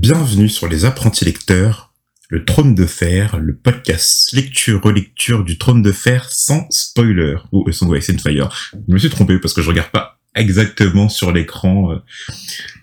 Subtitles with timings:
[0.00, 1.92] Bienvenue sur les apprentis lecteurs,
[2.30, 7.72] le trône de fer, le podcast lecture-relecture du trône de fer sans spoiler ou euh,
[7.72, 8.48] sans Ice and Fire.
[8.88, 11.92] Je me suis trompé parce que je regarde pas exactement sur l'écran.
[11.92, 11.98] euh,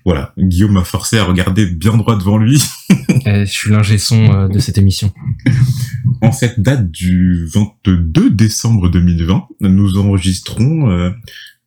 [0.06, 2.62] Voilà, Guillaume m'a forcé à regarder bien droit devant lui.
[3.26, 5.12] Euh, je suis l'ingé son de cette émission.
[6.22, 11.14] En cette date du 22 décembre 2020, nous enregistrons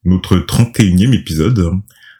[0.04, 1.72] notre 31e épisode,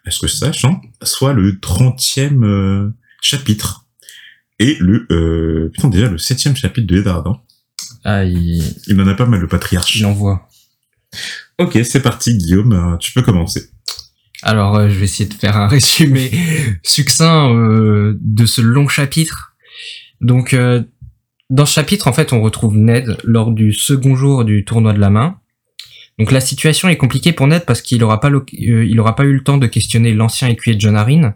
[0.05, 2.91] est-ce que je sache, hein, soit le 30e
[3.21, 3.85] chapitre.
[4.59, 7.25] Et le, euh, putain, déjà le 7e chapitre de Eddard.
[7.27, 7.41] hein.
[8.03, 9.95] Ah, il, Il en a pas mal, le patriarche.
[9.95, 10.47] il envoie.
[11.59, 13.69] Ok, c'est parti, Guillaume, euh, tu peux commencer.
[14.43, 16.31] Alors, euh, je vais essayer de faire un résumé
[16.83, 19.55] succinct euh, de ce long chapitre.
[20.19, 20.81] Donc, euh,
[21.49, 24.99] dans ce chapitre, en fait, on retrouve Ned lors du second jour du tournoi de
[24.99, 25.37] la main.
[26.19, 29.23] Donc, la situation est compliquée pour Ned parce qu'il n'aura pas, euh, il aura pas
[29.25, 31.35] eu le temps de questionner l'ancien écuyer de John Arryn,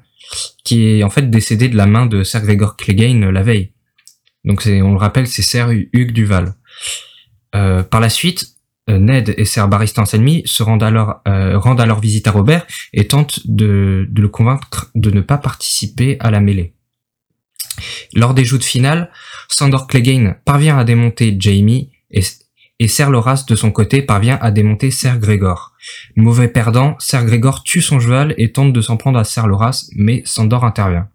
[0.63, 3.71] qui est en fait décédé de la main de Sir Gregor Clegane euh, la veille.
[4.43, 6.55] Donc, c'est, on le rappelle, c'est Sir Hugues Duval.
[7.55, 8.55] Euh, par la suite,
[8.89, 12.67] euh, Ned et Sir Barristan Selmy se rendent alors, euh, rendent alors visite à Robert
[12.93, 16.73] et tentent de, de le convaincre de ne pas participer à la mêlée.
[18.13, 19.11] Lors des joutes finales,
[19.49, 22.21] Sandor Clegane parvient à démonter Jamie et,
[22.79, 25.73] et Ser Loras de son côté parvient à démonter Ser Gregor.
[26.15, 29.87] Mauvais perdant, Ser Gregor tue son cheval et tente de s'en prendre à Ser Loras,
[29.95, 31.07] mais Sandor intervient.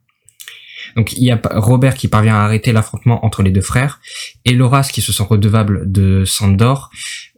[0.96, 4.00] Donc il y a Robert qui parvient à arrêter l'affrontement entre les deux frères,
[4.44, 6.90] et Loras qui se sent redevable de Sandor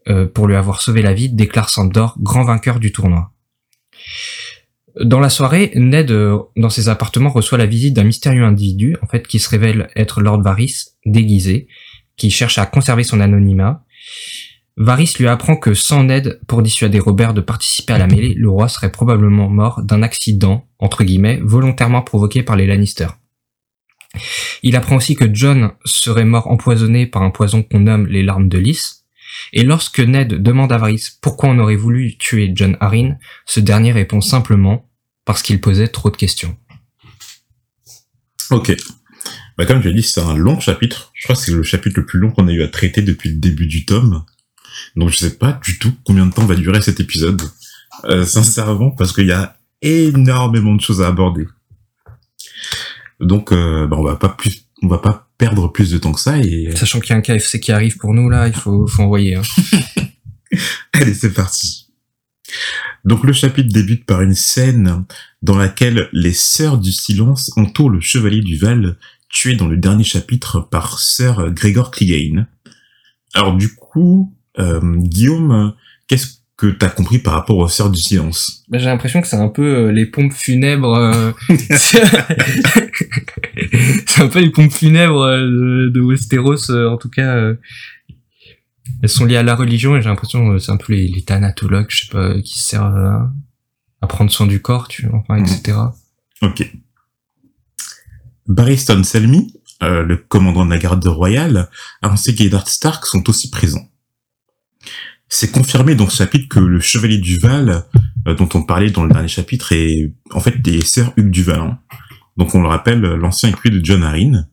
[0.09, 3.33] euh, pour lui avoir sauvé la vie, déclare Sandor grand vainqueur du tournoi.
[5.01, 9.07] Dans la soirée, Ned, euh, dans ses appartements, reçoit la visite d'un mystérieux individu, en
[9.07, 11.67] fait, qui se révèle être Lord Varys, déguisé,
[12.17, 13.85] qui cherche à conserver son anonymat.
[14.77, 18.49] Varys lui apprend que sans Ned pour dissuader Robert de participer à la mêlée, le
[18.49, 23.09] roi serait probablement mort d'un accident, entre guillemets, volontairement provoqué par les Lannister.
[24.63, 28.49] Il apprend aussi que John serait mort empoisonné par un poison qu'on nomme les larmes
[28.49, 29.05] de lys,
[29.53, 33.93] et lorsque Ned demande à Varys pourquoi on aurait voulu tuer John Arryn, ce dernier
[33.93, 34.89] répond simplement
[35.25, 36.57] parce qu'il posait trop de questions.
[38.51, 38.75] Ok.
[39.59, 41.11] Bah, comme je l'ai dit, c'est un long chapitre.
[41.15, 43.31] Je crois que c'est le chapitre le plus long qu'on a eu à traiter depuis
[43.31, 44.25] le début du tome.
[44.97, 47.43] Donc je sais pas du tout combien de temps va durer cet épisode.
[48.05, 51.47] Euh, sincèrement, parce qu'il y a énormément de choses à aborder.
[53.21, 56.21] Donc, euh, bah, on va pas plus, on va pas perdre plus de temps que
[56.21, 58.87] ça et Sachant qu'il y a un KFC qui arrive pour nous là, il faut,
[58.87, 59.37] faut envoyer.
[59.37, 59.43] hein.
[60.93, 61.89] Allez, c'est parti.
[63.05, 65.05] Donc le chapitre débute par une scène
[65.41, 68.97] dans laquelle les sœurs du silence entourent le chevalier du Val,
[69.33, 72.47] tué dans le dernier chapitre par sœur Grégor Clegane.
[73.35, 75.75] Alors du coup, euh, Guillaume,
[76.07, 76.27] qu'est-ce
[76.57, 78.63] que t'as compris par rapport aux sœurs du silence?
[78.69, 80.95] Bah, J'ai l'impression que c'est un peu euh, les pompes funèbres.
[80.95, 81.33] euh,
[84.07, 87.53] c'est un peu les pompes funèbres de, de Westeros, en tout cas.
[89.03, 91.23] elles sont liées à la religion et j'ai l'impression que c'est un peu les, les
[91.23, 93.31] thanatologues, je sais pas, qui servent à,
[94.03, 95.79] à prendre soin du corps, tu vois, enfin, etc.
[96.43, 96.71] Ok.
[98.47, 101.69] Barristan Selmy, euh, le commandant de la garde royale,
[102.03, 103.89] ainsi qu'Eddard Stark sont aussi présents.
[105.29, 107.85] C'est confirmé dans ce chapitre que le chevalier du Val,
[108.29, 111.43] euh, dont on parlait dans le dernier chapitre, est en fait des sœurs Hugues du
[111.43, 111.61] Val.
[111.61, 111.79] hein.
[112.37, 114.47] Donc on le rappelle, l'ancien écuyer de John Arryn.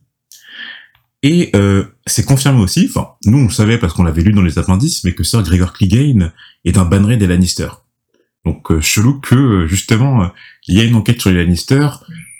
[1.22, 4.42] Et euh, c'est confirmé aussi, enfin, nous on le savait parce qu'on l'avait lu dans
[4.42, 6.32] les appendices, mais que Sir Gregor Clegane
[6.64, 7.68] est un banneret des Lannister.
[8.46, 10.28] Donc euh, chelou que, euh, justement, euh,
[10.66, 11.88] il y a une enquête sur les Lannister,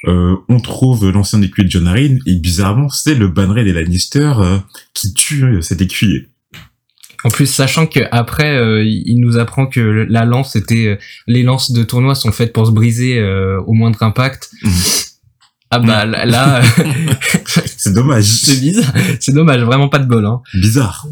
[0.07, 4.33] euh, on trouve l'ancien écuyer de John Arryn, et bizarrement, c'est le banneret des Lannister
[4.39, 4.59] euh,
[4.95, 6.29] qui tue euh, cet écuyer.
[7.23, 11.43] En plus, sachant que après, euh, il nous apprend que la lance était, euh, les
[11.43, 14.51] lances de tournoi sont faites pour se briser euh, au moindre impact.
[15.71, 16.63] Ah bah là, là,
[17.77, 18.25] C'est dommage.
[18.25, 20.25] c'est bizarre, c'est dommage, vraiment pas de bol.
[20.25, 20.41] Hein.
[20.55, 21.07] Bizarre.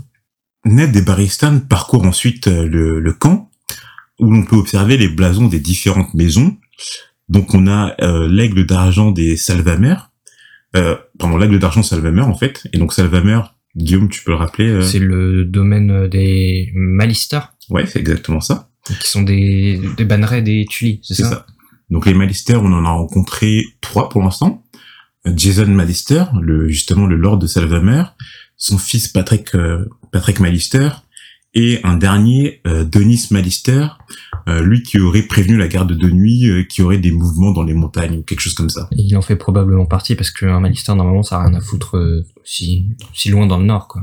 [0.64, 3.50] Ned et Barristan parcourent ensuite le, le camp,
[4.18, 6.56] où l'on peut observer les blasons des différentes maisons.
[7.28, 9.96] Donc on a euh, l'aigle d'argent des Salvamer,
[10.76, 13.40] euh, pardon, l'aigle d'argent Salvamer en fait, et donc Salvamer,
[13.76, 17.40] Guillaume, tu peux le rappeler euh, C'est le domaine des Malister,
[17.70, 18.70] Ouais, c'est exactement ça.
[19.00, 21.46] qui sont des, des bannerets des Tully, c'est C'est ça, ça.
[21.90, 24.64] Donc les Malister, on en a rencontré trois pour l'instant.
[25.26, 28.04] Euh, Jason Malister, le justement le Lord de Salvamer,
[28.56, 30.88] son fils Patrick euh, Patrick Malister
[31.54, 33.86] et un dernier euh, Denis Malister,
[34.48, 37.62] euh, lui qui aurait prévenu la garde de nuit, euh, qui aurait des mouvements dans
[37.62, 38.88] les montagnes ou quelque chose comme ça.
[38.92, 42.26] Il en fait probablement partie parce qu'un Malister, normalement, ça a rien à foutre euh,
[42.44, 44.02] si, si loin dans le nord, quoi.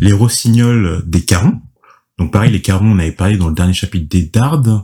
[0.00, 1.60] Les rossignols des Carons.
[2.18, 4.82] Donc pareil, les Carons, on avait parlé dans le dernier chapitre des Dardes.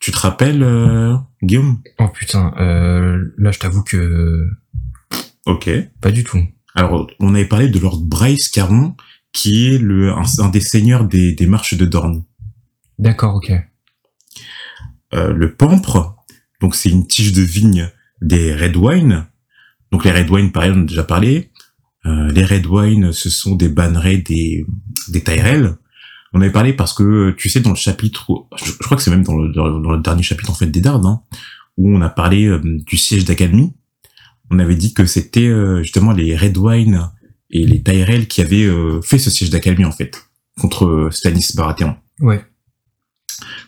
[0.00, 1.80] Tu te rappelles, euh, Guillaume?
[1.98, 4.46] Oh putain, euh, là je t'avoue que
[5.46, 5.70] Ok.
[6.00, 6.40] pas du tout.
[6.74, 8.94] Alors, on avait parlé de Lord Bryce Caron,
[9.32, 12.24] qui est le un, un des seigneurs des, des marches de Dorne.
[12.98, 13.52] D'accord, ok.
[15.14, 16.16] Euh, le pampre,
[16.60, 17.90] donc c'est une tige de vigne
[18.20, 19.26] des red wine.
[19.90, 21.50] Donc les red wine, pareil, on a déjà parlé.
[22.06, 24.66] Euh, les red wine, ce sont des bannerets des,
[25.08, 25.76] des Tyrell.
[26.34, 29.10] On avait parlé parce que, tu sais, dans le chapitre, je, je crois que c'est
[29.10, 31.22] même dans le, dans, dans le dernier chapitre, en fait, des Dardes, hein,
[31.78, 33.72] où on a parlé euh, du siège d'Académie.
[34.50, 37.10] On avait dit que c'était euh, justement les red wine
[37.50, 40.22] et les Tyrell qui avaient euh, fait ce siège d'Académie, en fait,
[40.60, 41.96] contre euh, Stannis Baratheon.
[42.20, 42.44] Ouais.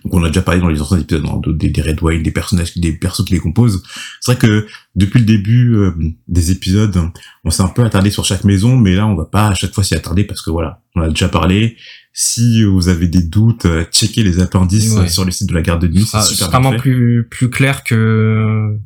[0.05, 2.23] Donc on a déjà parlé dans les anciens épisodes hein, de- des, des Red Wine,
[2.25, 3.83] des personnages, des persos qui les composent.
[4.21, 4.67] C'est vrai que
[4.97, 5.93] depuis le début euh,
[6.27, 6.99] des épisodes,
[7.45, 9.73] on s'est un peu attardé sur chaque maison, mais là on va pas à chaque
[9.73, 11.77] fois s'y attarder parce que voilà, on a déjà parlé.
[12.13, 15.07] Si vous avez des doutes, euh, checkez les appendices Ouais.
[15.09, 17.85] sur le site de la garde de nuit, c'est Ah, c'est vraiment plus plus clair
[17.85, 18.77] que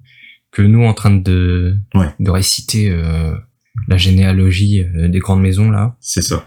[0.51, 2.13] que nous en train de Ouais.
[2.21, 3.35] de réciter euh,
[3.89, 5.97] la généalogie euh, des grandes maisons là.
[6.01, 6.45] C'est ça.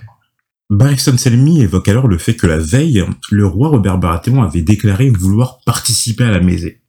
[0.70, 5.10] Barristan Selmy évoque alors le fait que la veille, le roi Robert Baratheon avait déclaré
[5.10, 6.82] vouloir participer à la mêlée.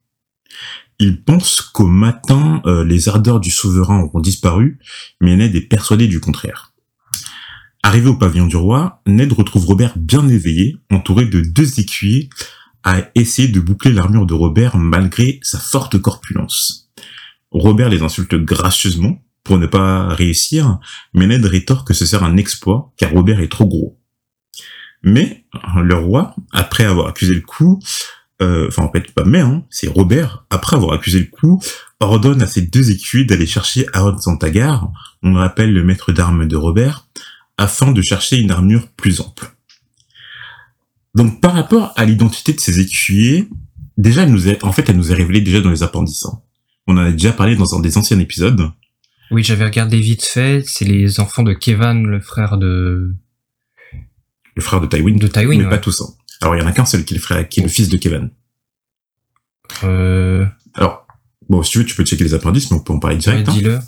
[0.99, 4.81] Il pense qu'au matin, euh, les ardeurs du souverain auront disparu,
[5.21, 6.73] mais Ned est persuadé du contraire.
[7.85, 12.29] Arrivé au pavillon du roi, Ned retrouve Robert bien éveillé, entouré de deux écuyers,
[12.83, 16.91] à essayer de boucler l'armure de Robert malgré sa forte corpulence.
[17.53, 20.79] Robert les insulte gracieusement pour ne pas réussir,
[21.15, 23.99] mais rétorque que ce sert un exploit, car Robert est trop gros.
[25.03, 25.47] Mais
[25.83, 27.81] le roi, après avoir accusé le coup,
[28.43, 31.63] euh, enfin en fait pas mais, hein, c'est Robert, après avoir accusé le coup,
[31.99, 34.93] ordonne à ses deux écuyers d'aller chercher Aaron Santagar,
[35.23, 37.07] on le rappelle le maître d'armes de Robert,
[37.57, 39.57] afin de chercher une armure plus ample.
[41.15, 43.49] Donc par rapport à l'identité de ces écuyers,
[43.97, 46.27] déjà elle nous est, en fait elle nous est révélée déjà dans les appendices.
[46.27, 46.43] hein.
[46.87, 48.71] On en a déjà parlé dans un des anciens épisodes.
[49.31, 53.15] Oui, j'avais regardé vite fait, c'est les enfants de Kevan, le frère de
[54.55, 55.59] Le frère de Tywin, de Tywin.
[55.59, 55.71] mais ouais.
[55.71, 56.01] pas tous.
[56.01, 56.15] hein.
[56.41, 57.89] Alors il y en a qu'un seul qui est le frère, qui est le fils
[57.89, 58.31] de Kevin.
[59.85, 61.07] Euh, Alors
[61.49, 63.23] bon, si tu veux, tu peux checker les appendices, mais on peut en parler ouais,
[63.23, 63.49] direct.
[63.49, 63.53] hein.
[63.53, 63.79] dis-le.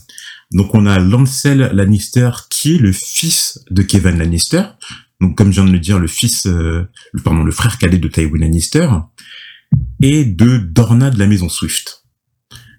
[0.53, 4.65] Donc on a Lancel Lannister qui est le fils de Kevin Lannister.
[5.21, 6.89] Donc comme je viens de le dire, le fils, euh,
[7.25, 8.89] pardon, le frère cadet de Tywin Lannister
[10.03, 12.00] et de Dorna de la maison Swift.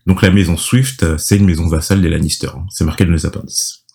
[0.07, 2.47] Donc la maison Swift, euh, c'est une maison vassale des Lannister.
[2.47, 2.65] hein.
[2.69, 3.85] C'est marqué dans les appendices.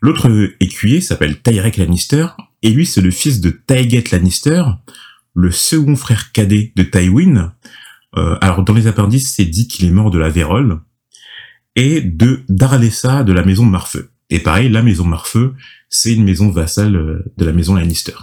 [0.00, 2.26] L'autre écuyer s'appelle Tyrek Lannister
[2.62, 4.62] et lui c'est le fils de Tyget Lannister,
[5.34, 7.54] le second frère cadet de Tywin.
[8.16, 10.80] Euh, alors dans les appendices, c'est dit qu'il est mort de la vérole
[11.74, 14.10] et de Darlessa de la maison Marfeu.
[14.30, 15.54] Et pareil, la maison Marfeu,
[15.88, 18.14] c'est une maison vassale euh, de la maison Lannister.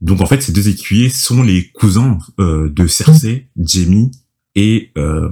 [0.00, 4.10] Donc en fait, ces deux écuyers sont les cousins de Cersei, Jaime
[4.58, 5.30] et, euh.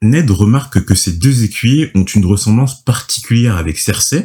[0.00, 4.24] Ned remarque que ces deux écuyers ont une ressemblance particulière avec Cersei,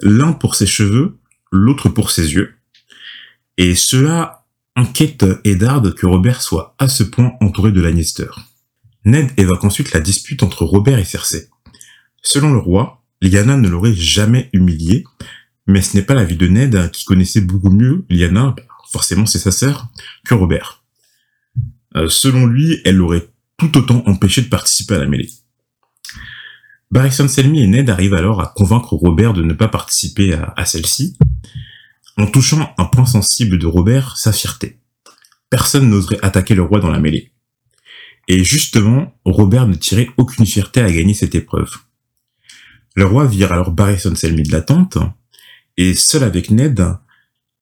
[0.00, 1.18] l'un pour ses cheveux,
[1.50, 2.54] l'autre pour ses yeux.
[3.56, 4.44] Et cela
[4.76, 8.28] inquiète Eddard que Robert soit à ce point entouré de Lannister.
[9.06, 11.48] Ned évoque ensuite la dispute entre Robert et Cersei.
[12.22, 15.04] Selon le roi, Lyanna ne l'aurait jamais humilié,
[15.66, 18.54] mais ce n'est pas l'avis de Ned qui connaissait beaucoup mieux Lyanna,
[18.90, 19.88] forcément c'est sa sœur,
[20.26, 20.81] que Robert.
[21.96, 25.30] Euh, selon lui, elle l'aurait tout autant empêché de participer à la mêlée.
[26.90, 31.16] Barristan Selmy et Ned arrivent alors à convaincre Robert de ne pas participer à, celle-ci,
[32.18, 34.78] en touchant un point sensible de Robert, sa fierté.
[35.48, 37.32] Personne n'oserait attaquer le roi dans la mêlée.
[38.28, 41.74] Et justement, Robert ne tirait aucune fierté à gagner cette épreuve.
[42.94, 44.98] Le roi vire alors Barristan Selmy de la tente,
[45.78, 46.84] et seul avec Ned,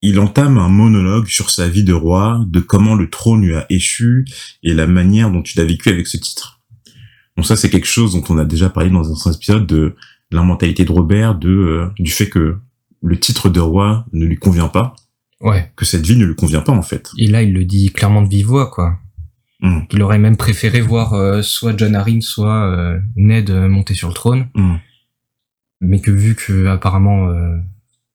[0.01, 3.65] il entame un monologue sur sa vie de roi, de comment le trône lui a
[3.69, 4.25] échu,
[4.63, 6.59] et la manière dont il a vécu avec ce titre.
[7.37, 9.95] Donc ça, c'est quelque chose dont on a déjà parlé dans un ancien épisode de
[10.31, 12.57] la mentalité de Robert, de euh, du fait que
[13.03, 14.95] le titre de roi ne lui convient pas,
[15.39, 15.71] Ouais.
[15.75, 17.09] que cette vie ne lui convient pas en fait.
[17.17, 18.99] Et là, il le dit clairement de vive voix, quoi.
[19.61, 19.79] Mm.
[19.91, 24.07] Il aurait même préféré voir euh, soit John Arryn, soit euh, Ned euh, monter sur
[24.07, 24.75] le trône, Mm.
[25.81, 27.57] mais que vu que apparemment euh,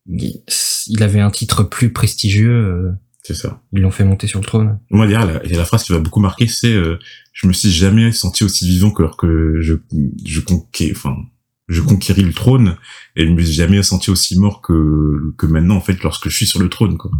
[0.09, 3.63] il avait un titre plus prestigieux, euh, C'est ça.
[3.73, 4.79] ils l'ont fait monter sur le trône.
[4.91, 6.99] Moi, d'ailleurs, la, la phrase qui m'a beaucoup marqué, c'est euh,
[7.33, 9.75] je me suis jamais senti aussi vivant que lorsque je
[10.25, 11.17] je conquis, enfin,
[11.69, 12.77] je conquéris le trône,
[13.17, 16.37] et je me suis jamais senti aussi mort que que maintenant en fait lorsque je
[16.37, 16.97] suis sur le trône.
[16.97, 17.11] Quoi.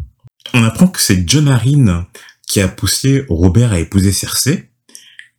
[0.55, 2.07] On apprend que c'est John Arryn
[2.47, 4.71] qui a poussé Robert à épouser Cersei,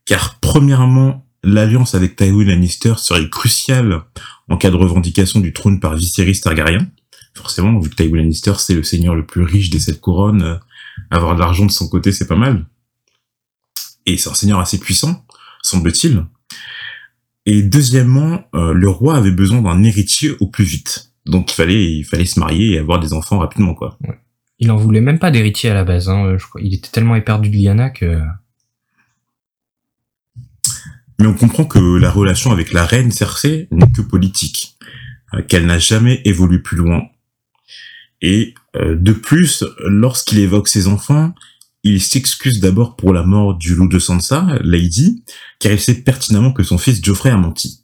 [0.06, 4.02] car premièrement, l'alliance avec Tywin Lannister serait cruciale
[4.50, 6.86] en cas de revendication du trône par Viserys Targaryen.
[7.38, 10.60] Forcément, vu que Tywin Lannister c'est le seigneur le plus riche des sept couronnes,
[11.12, 12.66] avoir de l'argent de son côté, c'est pas mal.
[14.06, 15.24] Et c'est un seigneur assez puissant,
[15.62, 16.26] semble-t-il.
[17.46, 21.14] Et deuxièmement, euh, le roi avait besoin d'un héritier au plus vite.
[21.26, 23.98] Donc il fallait, il fallait se marier et avoir des enfants rapidement, quoi.
[24.60, 26.10] Il en voulait même pas d'héritier à la base.
[26.10, 26.38] Hein.
[26.38, 28.20] Je crois, il était tellement éperdu de Lyanna que.
[31.20, 34.78] Mais on comprend que la relation avec la reine Cersei n'est que politique,
[35.34, 37.04] euh, qu'elle n'a jamais évolué plus loin.
[38.22, 41.34] Et euh, de plus, lorsqu'il évoque ses enfants,
[41.84, 45.24] il s'excuse d'abord pour la mort du loup de Sansa, Lady,
[45.60, 47.84] car il sait pertinemment que son fils Geoffrey a menti.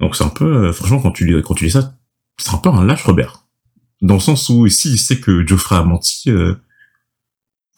[0.00, 1.94] Donc c'est un peu, euh, franchement, quand tu lis, quand tu lis ça,
[2.38, 3.44] c'est un peu un lâche Robert.
[4.02, 6.54] Dans le sens où, s'il sait que Geoffrey a menti, euh,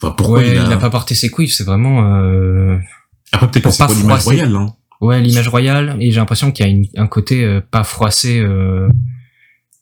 [0.01, 0.65] enfin, pourquoi ouais, il a...
[0.65, 2.13] il a pas porté ses couilles, c'est vraiment.
[2.13, 2.77] Euh...
[3.31, 4.75] Après, peut-être que pour c'est pas l'image royale, hein.
[5.01, 8.39] Ouais, l'image royale, et j'ai l'impression qu'il y a une- un côté euh, pas froissé.
[8.39, 8.89] Euh...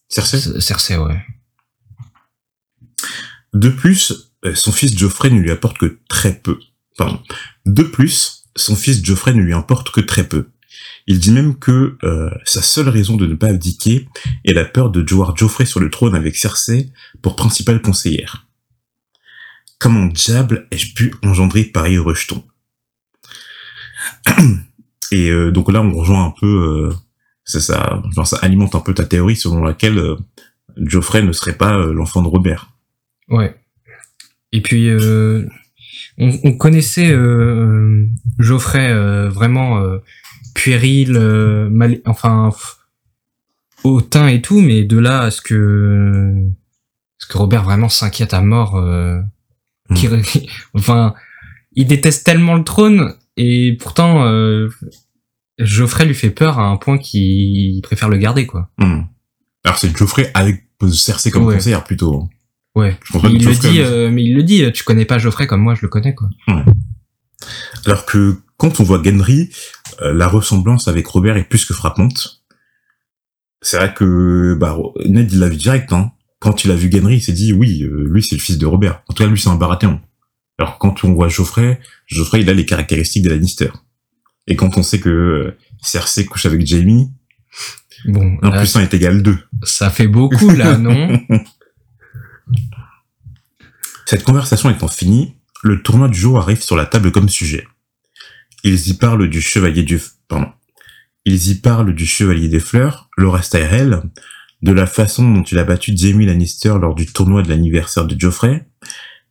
[0.09, 0.59] Cersei?
[0.59, 1.21] Cersei, ouais.
[3.53, 6.59] De plus, euh, son fils Geoffrey ne lui apporte que très peu.
[6.97, 7.21] Pardon.
[7.65, 10.49] De plus, son fils Geoffrey ne lui importe que très peu.
[11.07, 14.07] Il dit même que euh, sa seule raison de ne pas abdiquer
[14.43, 18.45] est la peur de voir Geoffrey sur le trône avec Cersei pour principale conseillère.
[19.79, 22.43] Comment diable ai-je pu engendrer pareil rejeton
[25.11, 26.93] Et euh, donc là, on rejoint un peu, euh,
[27.47, 30.15] ça, ça, genre, ça alimente un peu ta théorie selon laquelle euh,
[30.77, 32.69] Geoffrey ne serait pas euh, l'enfant de Robert.
[33.29, 33.55] Ouais.
[34.51, 35.47] Et puis, euh,
[36.17, 37.13] on, on connaissait
[38.39, 39.81] Geoffrey vraiment
[40.55, 41.11] puéril,
[41.71, 42.51] mal, enfin,
[43.83, 46.33] hautain et tout, mais de là à ce que,
[47.17, 48.81] ce que Robert vraiment s'inquiète à mort.
[49.95, 50.07] qui-
[50.73, 51.13] enfin,
[51.73, 54.69] il déteste tellement le trône et pourtant, euh,
[55.59, 58.69] Geoffrey lui fait peur à un point qu'il préfère le garder, quoi.
[58.77, 59.01] Hmm.
[59.63, 61.55] Alors c'est Geoffrey avec Cersei comme Ouais.
[61.55, 62.15] conseillère plutôt.
[62.21, 62.29] hein.
[62.75, 62.97] Ouais.
[63.03, 65.17] Je pense pas Mais il le dit, euh, mais il le dit, tu connais pas
[65.17, 66.29] Geoffrey comme moi je le connais, quoi.
[67.85, 69.49] Alors que quand on voit Gendry,
[70.01, 72.43] euh, la ressemblance avec Robert est plus que frappante.
[73.61, 75.91] C'est vrai que bah, Ned il l'a vu direct.
[75.93, 76.11] Hein.
[76.39, 78.65] Quand il a vu Gendry, il s'est dit oui, euh, lui c'est le fils de
[78.67, 79.01] Robert.
[79.07, 79.99] En tout cas, lui c'est un Baratheon.
[80.59, 83.69] Alors quand on voit Geoffrey, Geoffrey il a les caractéristiques des Lannister.
[84.47, 86.63] Et quand on sait que euh, Cersei couche avec
[88.05, 89.37] Bon, 1 là, plus 1 est égal 2.
[89.63, 91.19] ça fait beaucoup là, non?
[94.05, 97.67] Cette conversation étant finie, le tournoi du jour arrive sur la table comme sujet.
[98.63, 99.99] Ils y parlent du chevalier du...
[100.27, 100.51] Pardon.
[101.25, 104.01] Ils y parlent du chevalier des fleurs, Loras Tyrell,
[104.61, 108.17] de la façon dont il a battu Jaime Lannister lors du tournoi de l'anniversaire de
[108.17, 108.67] Geoffrey,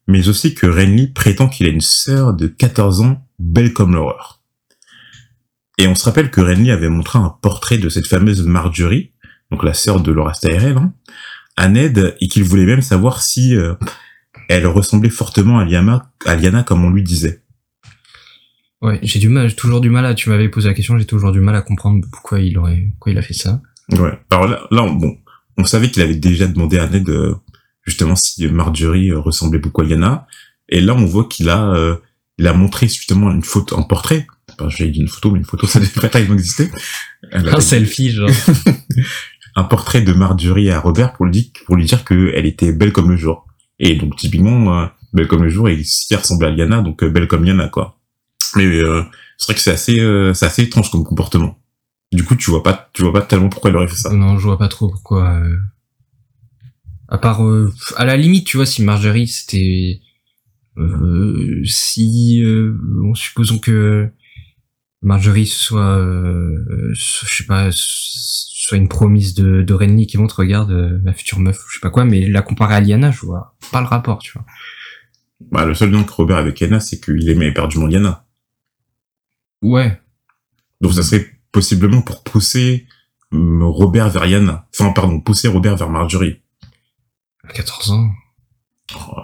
[0.07, 4.36] mais aussi que Renly prétend qu'il a une sœur de 14 ans, belle comme l'horreur.
[5.79, 9.13] Et on se rappelle que Renly avait montré un portrait de cette fameuse Marjorie,
[9.51, 10.93] donc la sœur de Loras Tyrell, hein,
[11.57, 13.75] à Ned, et qu'il voulait même savoir si euh,
[14.49, 17.43] elle ressemblait fortement à Lyanna, à Lyanna comme on lui disait.
[18.83, 20.15] Ouais, j'ai du mal, j'ai toujours du mal à.
[20.15, 23.13] Tu m'avais posé la question, j'ai toujours du mal à comprendre pourquoi il aurait, pourquoi
[23.13, 23.61] il a fait ça.
[23.93, 24.19] Ouais.
[24.31, 25.17] Alors là, là on- bon,
[25.57, 27.35] on savait qu'il avait déjà demandé à Ned euh,
[27.83, 30.27] justement si Marjorie euh, ressemblait beaucoup à Lyanna,
[30.69, 31.97] et là on voit qu'il a, euh,
[32.39, 34.27] il a montré justement une photo, un portrait.
[34.53, 36.71] Enfin, j'ai dit une photo, mais une photo ça devrait pas exister.
[37.33, 38.31] Elle Un selfie, genre.
[39.57, 42.93] un portrait de Marjorie à Robert pour lui dire, pour lui dire qu'elle était belle
[42.93, 43.47] comme le jour.
[43.79, 47.03] Et donc typiquement euh, belle comme le jour et ici elle ressemblait à Lyanna, donc
[47.03, 47.99] euh, belle comme Lyanna quoi.
[48.55, 49.03] Mais euh,
[49.39, 51.59] c'est vrai que c'est assez, euh, c'est assez étrange comme comportement.
[52.13, 54.13] Du coup, tu vois pas, tu vois pas tellement pourquoi il aurait fait ça.
[54.13, 55.31] non, je vois pas trop pourquoi.
[55.41, 55.57] euh.
[57.09, 60.01] À part, euh, à la limite, tu vois, si Marjorie c'était,
[60.77, 64.11] euh, si, euh, bon, supposons que
[65.07, 70.41] Marjorie soit, euh, soit, je sais pas, soit une promise de, de Renly qui montre,
[70.41, 73.21] regarde, euh, ma future meuf, je sais pas quoi, mais la comparer à Lyanna, je
[73.21, 74.45] vois pas le rapport, tu vois.
[75.53, 78.27] Bah, le seul lien que Robert avec Lyanna, c'est qu'il aimait éperdument Lyanna.
[79.63, 80.03] Ouais,
[80.81, 82.89] Donc ça serait possiblement pour pousser
[83.31, 84.67] hum, Robert vers Lyanna.
[84.75, 86.41] Enfin, pardon, pousser Robert vers Marjorie.
[87.45, 88.11] à 14 ans.
[88.97, 89.21] Oh,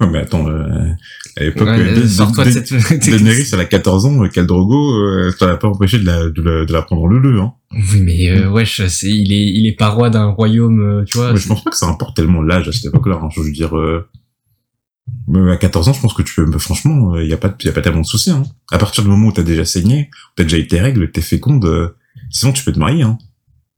[0.00, 0.90] Ouais, mais attends, euh,
[1.36, 2.72] à l'époque, Ouais, euh, sors-toi de cette...
[3.00, 6.42] Daenerys, elle a 14 ans, Khal Drogo, euh, ça l'a pas empêché de la, de
[6.42, 7.52] la, de la prendre en leu hein.
[7.72, 11.18] Oui, mais euh, wesh, c'est, il est, il est pas roi d'un royaume, euh, tu
[11.18, 11.32] vois.
[11.32, 13.20] Mais je pense pas que ça importe tellement l'âge à cette époque-là.
[13.22, 13.28] Hein.
[13.34, 14.08] Je veux dire, euh,
[15.28, 17.68] mais à 14 ans, je pense que tu peux, franchement, il y a pas, y
[17.68, 18.30] a pas tellement de soucis.
[18.30, 18.42] Hein.
[18.72, 21.20] À partir du moment où t'as déjà saigné, où t'as déjà eu tes règles, t'es
[21.20, 21.96] féconde, euh,
[22.30, 23.02] sinon tu peux te marier.
[23.02, 23.18] Hein.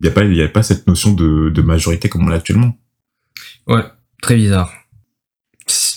[0.03, 2.77] Y a pas, y a pas cette notion de, de majorité comme on l'a actuellement.
[3.67, 3.85] Ouais,
[4.21, 4.73] très bizarre.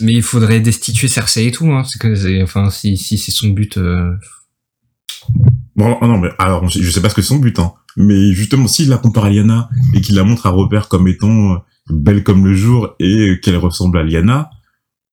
[0.01, 1.83] Mais il faudrait destituer Cersei et tout, hein.
[1.83, 3.77] C'est que, c'est, enfin, si, si c'est son but.
[3.77, 4.13] euh,
[5.75, 7.73] Bon, oh non, mais alors, je sais pas ce que c'est son but, hein.
[7.97, 11.53] Mais justement, s'il la compare à Lyanna et qu'il la montre à Robert comme étant
[11.53, 11.57] euh,
[11.89, 14.49] belle comme le jour et qu'elle ressemble à Lyanna,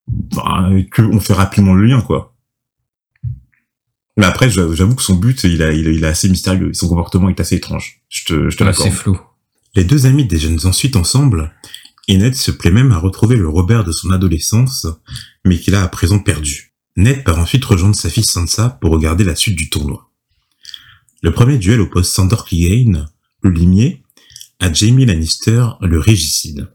[0.08, 2.34] bah, qu'on fait rapidement le lien, quoi.
[4.16, 6.72] Mais après, j'avoue que son but, il, a, il, assez mystérieux.
[6.74, 8.02] Son comportement est assez étrange.
[8.08, 8.90] Je te, je te l'accorde.
[8.90, 9.18] C'est flou.
[9.74, 11.50] Les deux amis déjeunent ensuite ensemble,
[12.08, 14.86] et Ned se plaît même à retrouver le Robert de son adolescence,
[15.44, 16.74] mais qu'il a à présent perdu.
[16.96, 20.10] Ned part ensuite rejoindre sa fille Sansa pour regarder la suite du tournoi.
[21.22, 23.08] Le premier duel oppose Sandor Clegane,
[23.42, 24.02] le limier,
[24.58, 26.68] à Jamie Lannister, le régicide.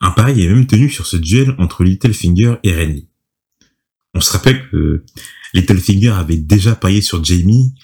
[0.00, 3.08] Un pari est même tenu sur ce duel entre Littlefinger et Renly.
[4.14, 5.04] On se rappelle que
[5.54, 7.74] Littlefinger avait déjà parié sur Jamie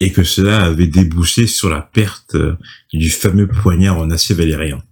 [0.00, 2.36] et que cela avait débouché sur la perte
[2.92, 4.82] du fameux poignard en acier valérien.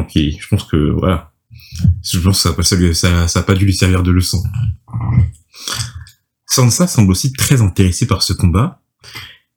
[0.00, 1.32] Donc je pense que voilà,
[2.02, 4.42] je pense que ça, ça, ça a pas dû lui servir de leçon.
[6.46, 8.82] Sansa semble aussi très intéressée par ce combat,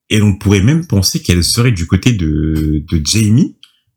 [0.09, 3.55] et on pourrait même penser qu'elle serait du côté de, de Jamie,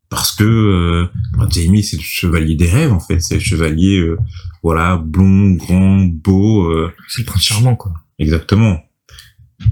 [0.08, 1.06] parce que euh,
[1.50, 4.16] Jamie c'est le chevalier des rêves en fait, c'est le chevalier euh,
[4.62, 6.70] voilà blond, grand, beau.
[6.70, 7.92] Euh, c'est le prince charmant quoi.
[8.20, 8.80] Exactement.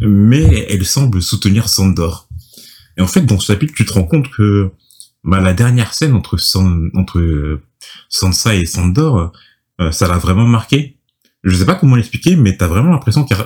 [0.01, 2.29] Mais elle semble soutenir Sandor.
[2.97, 4.73] Et en fait dans ce chapitre tu te rends compte que
[5.25, 6.37] bah, la dernière scène entre
[6.95, 7.63] entre euh,
[8.09, 9.33] Sansa et Sandor,
[9.81, 10.99] euh, ça l'a vraiment marqué.
[11.43, 13.37] Je sais pas comment l'expliquer, mais t'as vraiment l'impression qu'il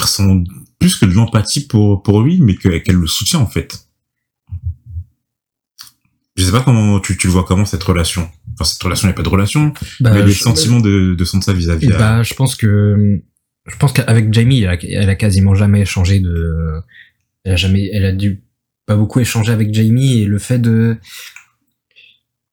[0.00, 0.44] ressent
[0.78, 3.86] plus que de l'empathie pour pour lui, mais qu'elle le soutient en fait.
[6.36, 8.30] Je sais pas comment tu, tu le vois comment cette relation.
[8.54, 11.24] Enfin cette relation, il n'y a pas de relation, bah, mais les sentiments de, de
[11.24, 11.88] Sansa vis-à-vis.
[11.88, 13.20] bah, je pense que
[13.66, 16.80] je pense qu'avec Jamie, elle a, elle a quasiment jamais changé de.
[17.44, 18.42] Elle a jamais, elle a dû
[18.88, 20.96] pas beaucoup échangé avec Jamie et le fait de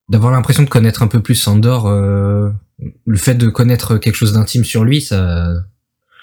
[0.10, 2.52] d'avoir l'impression de connaître un peu plus Sandor, euh,
[3.06, 5.54] le fait de connaître quelque chose d'intime sur lui, ça,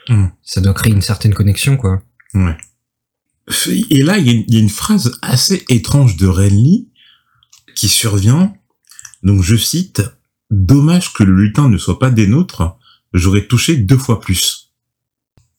[0.08, 0.26] hmm.
[0.44, 2.02] ça doit créer une certaine connexion, quoi.
[2.34, 2.56] Ouais.
[3.90, 6.90] Et là, il y, a une phrase assez étrange de Renly
[7.74, 8.54] qui survient.
[9.24, 10.02] Donc, je cite,
[10.50, 12.76] dommage que le lutin ne soit pas des nôtres,
[13.12, 14.72] j'aurais touché deux fois plus.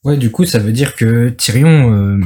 [0.06, 2.22] Ouais, du coup, ça veut dire que Tyrion, euh,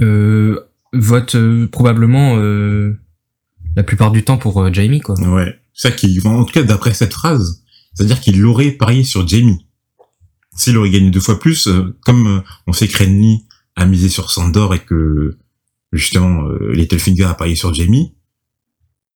[0.00, 0.60] euh,
[0.92, 2.98] vote euh, probablement euh,
[3.76, 5.18] la plupart du temps pour Jamie, quoi.
[5.20, 5.58] Ouais.
[5.72, 7.62] Ça qui, en tout cas, d'après cette phrase,
[7.94, 9.66] c'est-à-dire qu'il aurait parié sur Jamie.
[10.56, 11.68] S'il aurait gagné deux fois plus,
[12.00, 13.44] comme on sait que Renly
[13.76, 15.38] a misé sur Sandor et que
[15.92, 18.14] justement Littlefinger a parié sur Jamie,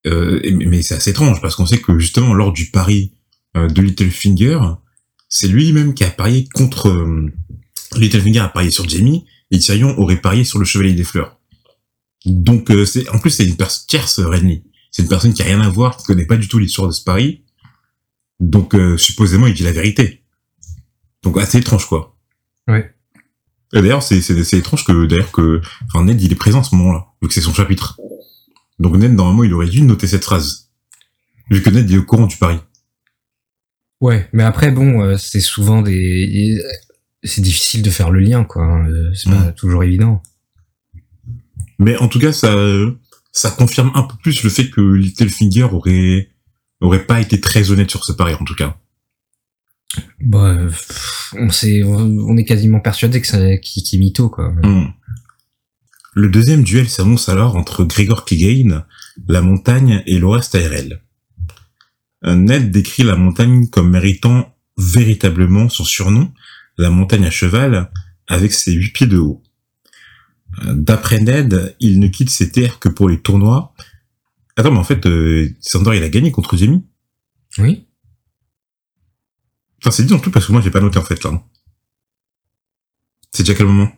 [0.05, 3.14] mais c'est assez étrange parce qu'on sait que justement lors du pari
[3.57, 4.61] de Littlefinger,
[5.29, 7.29] c'est lui-même qui a parié contre
[7.97, 11.38] Littlefinger a parié sur Jamie et Tyrion aurait parié sur le Chevalier des Fleurs.
[12.27, 14.64] Donc euh, c'est en plus c'est une personne tierce Renly.
[14.90, 16.93] C'est une personne qui a rien à voir, qui connaît pas du tout l'histoire de
[16.93, 17.45] ce pari.
[18.40, 20.25] Donc euh, supposément il dit la vérité.
[21.23, 22.17] Donc assez étrange quoi.
[22.67, 22.95] Ouais.
[23.73, 26.75] Et d'ailleurs c'est c'est étrange que d'ailleurs que enfin Ned il est présent à ce
[26.75, 28.01] moment-là vu que c'est son chapitre.
[28.81, 30.71] Donc Ned normalement il aurait dû noter cette phrase
[31.51, 32.59] vu que Ned est au courant du pari.
[34.01, 36.61] Ouais, mais après bon, euh, c'est souvent des
[37.25, 38.65] c'est difficile de faire le lien, quoi.
[38.65, 39.55] Hein, euh, c'est pas mm.
[39.55, 40.23] toujours évident.
[41.79, 42.55] Mais en tout cas, ça,
[43.33, 46.29] ça confirme un peu plus le fait que Littlefinger aurait,
[46.81, 48.77] aurait pas été très honnête sur ce pari, en tout cas.
[50.21, 50.57] Bah,
[51.33, 54.51] on sait, on est quasiment persuadé que c'est qui, qui mytho, quoi.
[54.51, 54.93] Mm.
[56.17, 58.85] Le deuxième duel s'annonce alors entre Gregor Clegane,
[59.27, 61.01] la montagne et Loras Tyrell.
[62.25, 66.33] Ned décrit la montagne comme méritant véritablement son surnom,
[66.79, 67.91] la montagne à cheval
[68.27, 69.43] avec ses huit pieds de haut.
[70.65, 73.75] Euh, d'après Ned, il ne quitte ses terres que pour les tournois.
[74.57, 76.85] Attends, mais en fait, euh, Sandor, il a gagné contre Jamie
[77.59, 77.87] Oui.
[79.81, 81.43] Enfin, c'est dit en tout parce que moi, j'ai pas noté en fait là.
[83.33, 83.93] C'est déjà quel moment?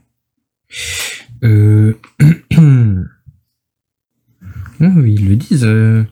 [1.45, 1.95] Euh...
[4.81, 5.65] oui, ils le disent.
[5.65, 6.05] Euh,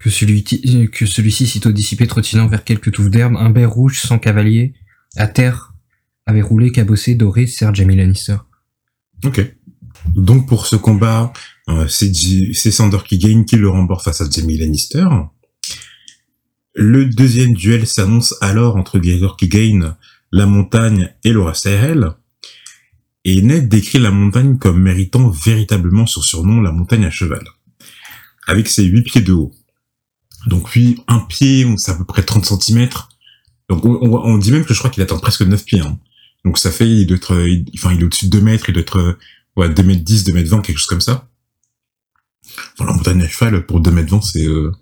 [0.00, 4.18] que celui que celui-ci, sitôt dissipé, trottinant vers quelques touffes d'herbe, un ber rouge sans
[4.18, 4.74] cavalier,
[5.16, 5.72] à terre,
[6.26, 8.36] avait roulé, cabossé, doré, Sir Jamie Lannister.
[9.24, 9.54] Ok.
[10.14, 11.32] Donc pour ce combat,
[11.68, 15.06] euh, c'est Sandor qui gagne, qui le remporte face à Jamie Lannister.
[16.74, 19.92] Le deuxième duel s'annonce alors entre Gregor gagne
[20.32, 22.12] la montagne et Laura Tyrell.
[23.24, 27.44] Et Ned décrit la montagne comme méritant véritablement son surnom, la montagne à cheval.
[28.46, 29.52] Avec ses huit pieds de haut.
[30.46, 32.88] Donc lui, un pied, c'est à peu près 30 cm,
[33.70, 35.80] donc on, dit même que je crois qu'il atteint presque 9 pieds.
[35.80, 35.96] Hein.
[36.44, 37.34] Donc ça fait, il doit être,
[37.76, 39.16] enfin il est au-dessus de 2 mètres, il doit être
[39.56, 41.28] ouais, 2 mètres 10, 2 mètres 20, quelque chose comme ça.
[42.74, 44.44] Enfin la montagne à cheval, pour 2 mètres 20, c'est...
[44.44, 44.72] Euh,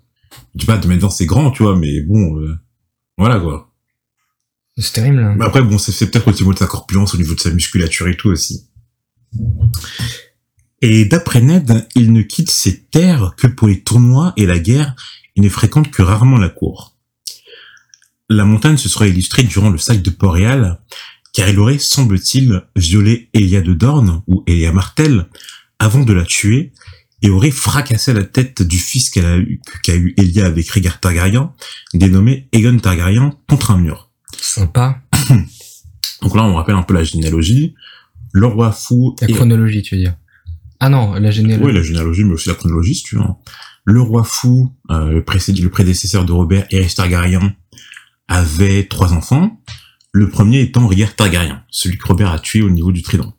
[0.55, 2.55] je dis pas, 2 mètres 20 c'est grand, tu vois, mais bon, euh,
[3.15, 3.71] voilà quoi.
[4.75, 5.19] C'est terrible.
[5.19, 5.37] Hein.
[5.41, 8.17] après bon, c'est peut-être au niveau de sa corpulence, au niveau de sa musculature et
[8.17, 8.69] tout aussi.
[10.81, 14.95] Et d'après Ned, il ne quitte ses terres que pour les tournois et la guerre,
[15.35, 16.95] il ne fréquente que rarement la cour.
[18.29, 20.79] La montagne se serait illustrée durant le sac de Port-Réal,
[21.33, 25.25] car il aurait, semble-t-il, violé Elia de Dorne, ou Elia Martel,
[25.79, 26.71] avant de la tuer,
[27.21, 30.99] et aurait fracassé la tête du fils qu'elle a eu, qu'a eu Elia avec Rhaegar
[30.99, 31.53] Targaryen,
[31.93, 34.09] dénommé Aegon Targaryen, contre un mur.
[34.39, 35.01] Sympa.
[36.21, 37.73] Donc là, on rappelle un peu la généalogie.
[38.31, 39.15] Le roi fou...
[39.21, 40.15] La et- chronologie, tu veux dire.
[40.79, 41.65] Ah non, la généalogie.
[41.67, 43.23] Oui, la généalogie, mais aussi la chronologie, si tu veux.
[43.85, 47.53] Le roi fou, euh, le, précédé- le prédécesseur de Robert, Aerys Targaryen,
[48.29, 49.61] avait trois enfants.
[50.11, 53.35] Le premier étant Rhaegar Targaryen, celui que Robert a tué au niveau du trident.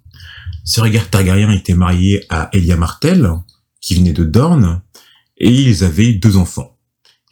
[0.65, 3.29] Ce Rhaegar Targaryen était marié à Elia Martell,
[3.81, 4.83] qui venait de Dorne,
[5.39, 6.77] et ils avaient deux enfants.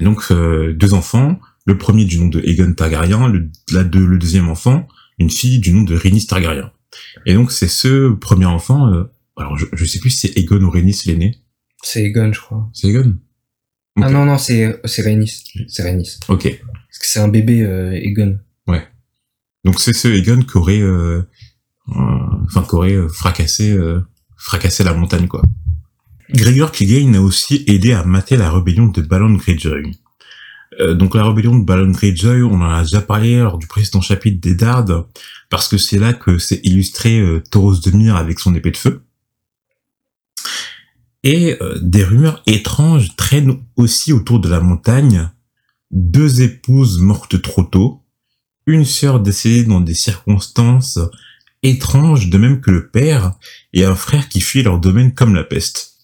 [0.01, 4.19] Donc, euh, deux enfants, le premier du nom de Aegon Targaryen, le, la deux- le
[4.19, 6.73] deuxième enfant, une fille du nom de Rhaenys Targaryen.
[7.27, 9.05] Et donc, c'est ce premier enfant, euh,
[9.37, 11.43] alors je, je sais plus si c'est Aegon ou Rhaenys l'aîné,
[11.83, 12.69] C'est Egon, je crois.
[12.73, 13.15] c'est Egon
[14.01, 15.45] Ah non, non, c'est, c'est Rhaenys.
[15.69, 16.19] C'est Rhaenys.
[16.29, 16.61] Ok.
[16.99, 18.39] Parce que c'est un bébé, euh, Egon.
[19.65, 21.21] Donc c'est ce Egon qui aurait, euh,
[21.89, 21.95] euh,
[22.45, 23.77] enfin qui aurait fracassé,
[24.37, 25.43] fracassé la montagne quoi.
[26.31, 29.99] Gregor Clegane a aussi aidé à mater la rébellion de Balon Greyjoy.
[30.81, 34.01] Euh, donc la rébellion de Balon Greyjoy, on en a déjà parlé lors du précédent
[34.01, 35.07] chapitre des Dards,
[35.51, 38.77] parce que c'est là que s'est illustré euh, Tauros de Myr avec son épée de
[38.77, 39.03] feu.
[41.25, 45.31] Et euh, des rumeurs étranges traînent aussi autour de la montagne.
[45.91, 48.03] Deux épouses mortes trop tôt,
[48.67, 50.99] une sœur décédée dans des circonstances
[51.63, 53.33] étranges, de même que le père,
[53.73, 55.95] et un frère qui fuit leur domaine comme la peste.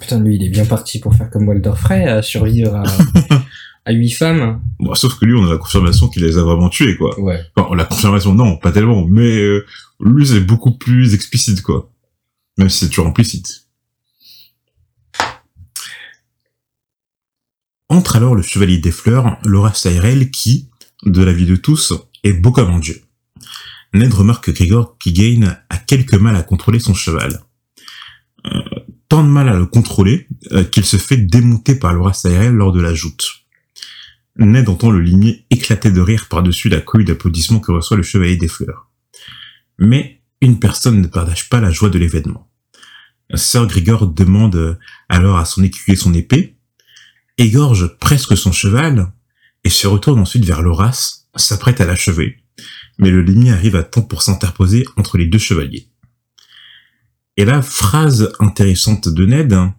[0.00, 2.84] Putain, lui, il est bien parti pour faire comme Walder Frey, à survivre à,
[3.84, 4.60] à huit femmes.
[4.78, 7.18] Bon, sauf que lui, on a la confirmation qu'il les a vraiment tués, quoi.
[7.20, 7.40] Ouais.
[7.56, 9.66] Enfin, la confirmation, non, pas tellement, mais euh,
[10.00, 11.90] lui, c'est beaucoup plus explicite, quoi.
[12.58, 13.63] Même si c'est toujours implicite.
[17.94, 20.68] Entre alors le chevalier des fleurs, Laura Tyrell, qui,
[21.04, 21.92] de la vie de tous,
[22.24, 23.00] est beau comme dieu.
[23.92, 27.44] Ned remarque que Grégor Clegane a quelque mal à contrôler son cheval.
[28.46, 28.58] Euh,
[29.08, 32.72] tant de mal à le contrôler euh, qu'il se fait démonter par Laura Tyrell lors
[32.72, 33.28] de la joute.
[34.38, 38.36] Ned entend le limier éclater de rire par-dessus la couille d'applaudissements que reçoit le chevalier
[38.36, 38.90] des fleurs.
[39.78, 42.50] Mais une personne ne partage pas la joie de l'événement.
[43.36, 46.53] Sir Grigor demande alors à son écuyer son épée,
[47.38, 49.12] égorge presque son cheval,
[49.64, 52.36] et se retourne ensuite vers Loras, s'apprête à l'achever.
[52.98, 55.88] Mais le limier arrive à temps pour s'interposer entre les deux chevaliers.
[57.36, 59.74] Et là, phrase intéressante de Ned, hein,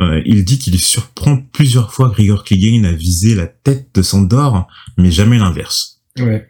[0.00, 4.66] euh, il dit qu'il surprend plusieurs fois Grigor Clegane à viser la tête de Sandor,
[4.98, 6.02] mais jamais l'inverse.
[6.18, 6.46] Ouais.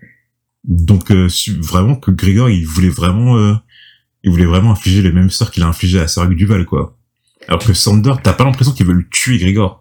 [0.65, 3.55] Donc euh, vraiment que Grigor, il voulait vraiment, euh,
[4.25, 6.97] il voulait vraiment infliger le même sort qu'il a infligé à Sir Duval, quoi.
[7.49, 9.80] Alors que Sandor, t'as pas l'impression qu'il veut le tuer, Grigor.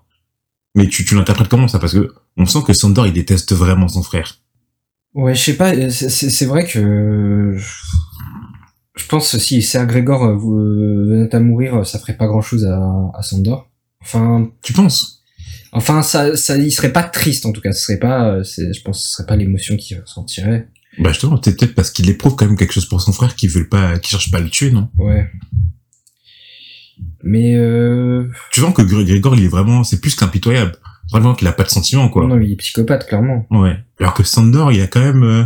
[0.79, 1.77] Mais tu, tu l'interprètes comment ça?
[1.79, 4.39] Parce que on sent que Sandor, il déteste vraiment son frère.
[5.13, 7.55] Ouais, je sais pas, euh, c'est- vrai que
[8.95, 12.41] je pense que si Ser Grégor euh, euh, venait à mourir, ça ferait pas grand
[12.41, 12.79] chose à,
[13.13, 13.69] à Sandor.
[14.01, 15.23] Enfin, Tu penses?
[15.71, 17.71] enfin, ça, ça, il serait pas triste en tout cas.
[17.73, 20.67] Ce serait pas, je pense, que ce serait pas l'émotion qu'il ressentirait.
[20.99, 23.49] Bah justement, c'est peut-être parce qu'il éprouve quand même quelque chose pour son frère qu'il
[23.49, 24.89] veut pas, qu'il cherche pas à le tuer, non?
[24.97, 25.29] Ouais.
[27.23, 28.27] Mais euh...
[28.51, 30.73] Tu vois que Gr- Grigor, il est vraiment, c'est plus qu'impitoyable.
[31.11, 32.25] Vraiment qu'il a pas de sentiments, quoi.
[32.27, 33.45] non, il est psychopathe clairement.
[33.51, 33.77] Ouais.
[33.99, 35.43] Alors que Sandor, il a quand même, euh,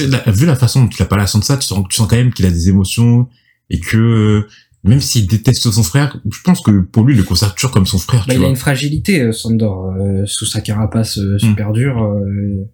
[0.00, 2.16] la- vu la façon dont il a parlé à Sansa, tu sens, tu sens quand
[2.16, 3.28] même qu'il a des émotions
[3.70, 4.48] et que euh,
[4.82, 7.86] même s'il déteste son frère, je pense que pour lui, il le considère toujours comme
[7.86, 11.38] son frère, Bah, tu il a une fragilité, euh, Sandor, euh, sous sa carapace euh,
[11.38, 12.02] super dure.
[12.02, 12.66] euh,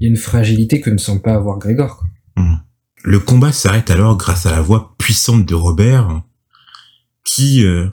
[0.00, 1.98] il y a une fragilité que ne semble pas avoir Grégor.
[1.98, 2.08] quoi.
[3.04, 6.22] Le combat s'arrête alors grâce à la voix puissante de Robert,
[7.24, 7.88] qui, euh,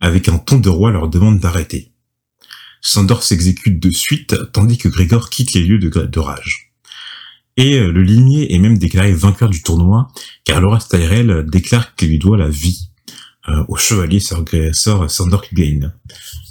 [0.00, 1.92] avec un ton de roi, leur demande d'arrêter.
[2.80, 6.72] Sandor s'exécute de suite, tandis que Grégor quitte les lieux de, rage.
[7.56, 10.08] Et euh, le limier est même déclaré vainqueur du tournoi,
[10.44, 12.90] car Laura Tyrell déclare qu'il lui doit la vie
[13.48, 15.94] euh, au chevalier Gre- Sir Sandor Clegane.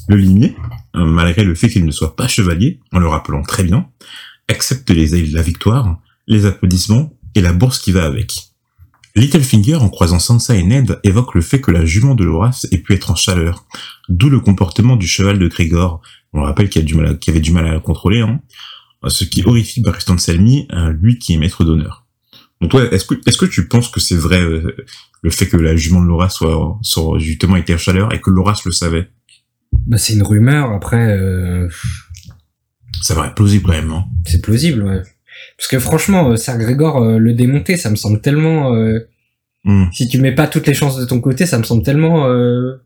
[0.07, 0.55] Le limier,
[0.93, 3.87] malgré le fait qu'il ne soit pas chevalier, en le rappelant très bien,
[4.47, 8.50] accepte les, la victoire, les applaudissements et la bourse qui va avec.
[9.15, 12.77] Littlefinger, en croisant Sansa et Ned, évoque le fait que la jument de Loras ait
[12.77, 13.65] pu être en chaleur,
[14.09, 16.01] d'où le comportement du cheval de Grégor.
[16.33, 18.39] On rappelle qu'il a du mal à- qu'il avait du mal à la contrôler, hein.
[19.07, 22.05] ce qui horrifie Barristan Selmy, euh, lui qui est maître d'honneur.
[22.61, 24.75] Donc toi, est-ce que, est-ce que tu penses que c'est vrai euh,
[25.23, 28.29] le fait que la jument de Loras soit, soit justement été en chaleur et que
[28.29, 29.09] Loras le savait?
[29.87, 30.71] Bah, c'est une rumeur.
[30.71, 31.67] Après, euh,
[33.01, 34.05] Ça paraît plausible quand même, hein.
[34.27, 35.01] c'est plausible, ouais.
[35.61, 38.73] Parce que franchement, euh, Ser Grégor, euh, le démonter, ça me semble tellement.
[38.73, 39.07] euh,
[39.63, 39.85] Hmm.
[39.93, 42.25] si tu mets pas toutes les chances de ton côté, ça me semble tellement.
[42.27, 42.77] euh,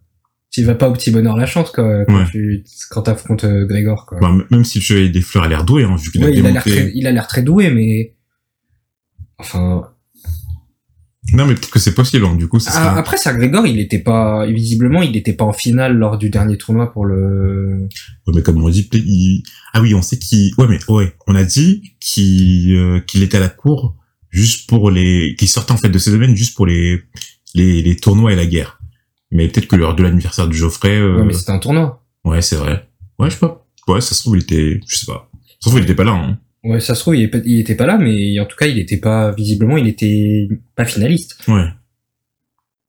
[0.51, 2.25] tu vas pas au petit bonheur la chance quoi quand Ouais.
[2.29, 4.19] tu quand t'affrontes Grégor quoi.
[4.19, 6.33] Bah, même si le chevalier des fleurs a l'air doué, hein, vu qu'il Ouais, a
[6.33, 6.81] il a l'air démonté...
[6.83, 8.13] très, il a l'air très doué, mais
[9.38, 9.89] enfin.
[11.33, 12.97] Non, mais peut-être que c'est possible, hein, du coup, ça Ah, sera...
[12.99, 16.57] après, Sir Grégor, il était pas visiblement, il était pas en finale lors du dernier
[16.57, 17.88] tournoi pour le.
[18.27, 19.43] Ouais, mais comme on dit, il...
[19.73, 20.53] Ah oui, on sait qu'il...
[20.57, 23.95] Ouais, mais ouais, on a dit qu'il euh, qu'il était à la cour
[24.29, 25.35] juste pour les...
[25.38, 27.01] qu'il sortait en fait de ces domaines juste pour les
[27.55, 28.79] les, les tournois et la guerre.
[29.31, 30.97] Mais peut-être que lors de l'anniversaire du Geoffrey...
[30.99, 32.03] euh, Ouais, mais c'était un tournoi.
[32.23, 32.88] Ouais, c'est vrai.
[33.17, 33.65] Ouais, je sais pas.
[33.88, 34.79] Ouais, ça se trouve, il était...
[34.88, 35.29] Je sais pas.
[35.33, 36.38] Ça se trouve, il était pas là, hein.
[36.65, 38.80] Ouais, ça se trouve, il, est il était pas là, mais en tout cas, il
[38.80, 41.38] était pas visiblement, il était pas finaliste.
[41.47, 41.67] Ouais.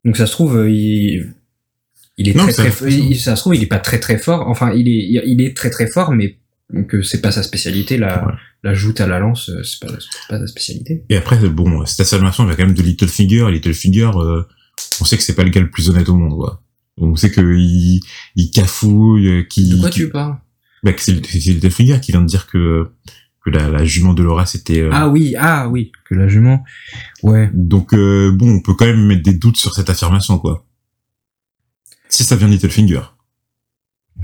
[0.04, 1.34] Donc ça se trouve, euh, il,
[2.16, 2.88] il est Non, très ça- très, fort.
[2.88, 4.48] il- ça se trouve, il est pas très très fort.
[4.48, 6.38] Enfin, il est, il est très très fort, mais
[6.88, 7.98] que c'est pas sa spécialité.
[7.98, 8.32] La, Ouais.
[8.62, 9.92] la joute à la lance, euh, c'est pas,
[10.28, 11.04] pas sa spécialité.
[11.10, 13.50] Et après, bon, cette affirmation, il y a quand même de Littlefinger.
[13.50, 14.42] Littlefinger, euh,
[15.00, 16.62] on sait que c'est pas le gars le plus honnête au monde, quoi.
[16.98, 18.00] On sait qu'il
[18.36, 19.68] il cafouille, euh, qu'il...
[19.76, 20.36] De quoi qu'il- tu parles?
[20.82, 22.88] Bah, c'est Littlefinger qui vient de dire que
[23.46, 24.80] que la, la jument de Laura c'était.
[24.80, 26.64] euh, Ah oui, ah oui, que la jument.
[27.22, 27.48] Ouais.
[27.54, 30.66] Donc euh, bon, on peut quand même mettre des doutes sur cette affirmation, quoi.
[32.08, 33.02] Si ça vient de Littlefinger.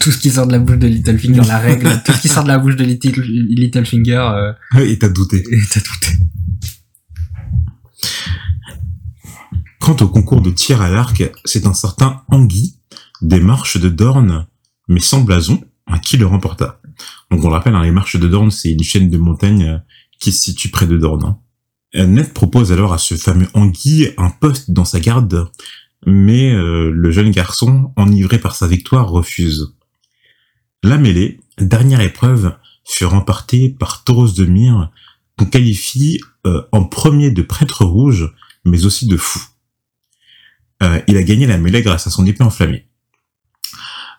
[0.00, 2.42] Tout ce qui sort de la bouche de Littlefinger, la règle, tout ce qui sort
[2.44, 5.44] de la bouche de Little, Littlefinger, euh, Et t'as douté.
[5.50, 6.16] et t'as douté.
[9.80, 12.78] Quant au concours de tir à l'arc, c'est un certain Anguy,
[13.20, 14.46] des marches de Dorne,
[14.88, 16.80] mais sans blason, à qui le remporta?
[17.30, 19.78] Donc on le rappelle, hein, les marches de Dorne, c'est une chaîne de montagnes euh,
[20.20, 21.24] qui se situe près de Dorne.
[21.24, 21.38] hein.
[21.96, 25.48] Euh, Ned propose alors à ce fameux Anguy un poste dans sa garde,
[26.06, 29.74] mais euh, le jeune garçon, enivré par sa victoire, refuse.
[30.82, 34.90] La mêlée, dernière épreuve, fut remportée par Tauros de Myre,
[35.36, 36.20] qu'on qualifie
[36.72, 38.32] en premier de prêtre rouge,
[38.64, 39.40] mais aussi de fou.
[40.80, 42.87] Il a gagné la mêlée grâce à son épée enflammée.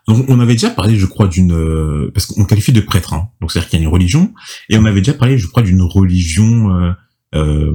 [0.10, 1.54] Donc, on avait déjà parlé, je crois, d'une...
[1.54, 4.34] euh, parce qu'on qualifie de prêtre, hein, donc c'est-à-dire qu'il y a une religion,
[4.70, 6.92] et on avait déjà parlé, je crois, d'une religion euh,
[7.36, 7.74] euh,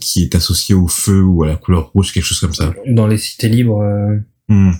[0.00, 2.72] qui est associée au feu ou à la couleur rouge, quelque chose comme ça.
[2.88, 4.16] Dans les cités libres, euh,
[4.48, 4.72] Hmm,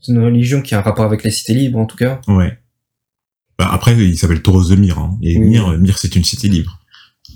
[0.00, 2.20] c'est une religion qui a un rapport avec les cités libres, en tout cas.
[2.28, 2.58] ouais.
[3.58, 5.48] Bah, après, il s'appelle Tauros de Myre, hein, et Oui.
[5.48, 6.78] Myre, Myre, c'est une cité libre.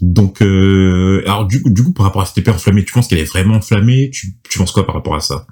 [0.03, 3.07] Donc, euh, alors du, coup- du coup, par rapport à cette épée enflammée, tu penses
[3.09, 4.11] qu'elle est vraiment enflammée?
[4.13, 5.47] Tu, tu penses quoi par rapport à ça?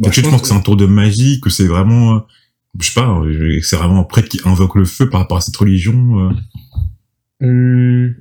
[0.00, 2.18] Bah, tu penses que c'est un tour de magie, que c'est vraiment, euh,
[2.80, 5.40] je sais pas, euh, c'est vraiment un prêtre qui invoque le feu par rapport à
[5.40, 6.30] cette religion.
[6.30, 6.32] euh.
[7.42, 8.14] Hum,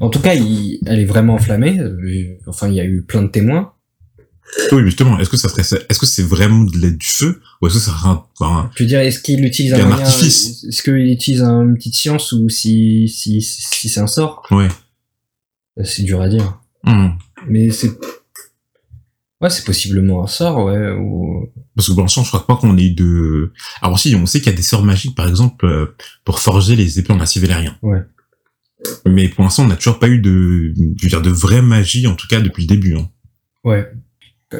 [0.00, 1.78] En tout cas, il- elle est vraiment enflammée.
[1.80, 3.72] euh, Enfin, il y a eu plein de témoins.
[4.72, 7.40] Oui, justement, est-ce que ça serait, ça- est-ce que c'est vraiment de l'aide du feu,
[7.62, 8.08] ou est-ce que ça serait
[8.40, 10.64] un, Je veux dire, est-ce qu'il utilise un un moyen, artifice.
[10.64, 14.42] Est-ce qu'il utilise un- une petite science ou si, si, si c'est un sort?
[14.50, 14.68] Ouais.
[15.84, 16.60] C'est dur à dire.
[16.84, 17.10] Hmm.
[17.48, 17.90] Mais c'est.
[19.40, 20.90] Ouais, c'est possiblement un sort, ouais.
[20.92, 21.50] Ou...
[21.74, 23.52] Parce que pour l'instant, je crois pas qu'on ait de.
[23.80, 26.76] Alors si, on sait qu'il y a des sorts magiques, par exemple, euh, pour forger
[26.76, 27.76] les épées en massif valérien.
[27.82, 28.02] Ouais.
[29.06, 32.06] Mais pour l'instant, on n'a toujours pas eu de, je veux dire, de vraie magie,
[32.06, 32.96] en tout cas depuis le début.
[32.96, 33.08] Hein.
[33.64, 33.90] Ouais.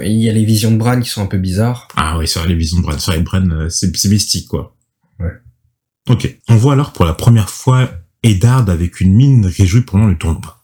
[0.03, 1.89] Il y a les visions de Bran qui sont un peu bizarres.
[1.97, 4.77] Ah oui, sur les visions de Bran, sur les Bran, euh, c'est c'est mystique, quoi.
[5.19, 5.33] Ouais.
[6.09, 6.39] Ok.
[6.49, 7.91] On voit alors pour la première fois
[8.23, 10.63] Eddard avec une mine réjouie pendant le tournoi.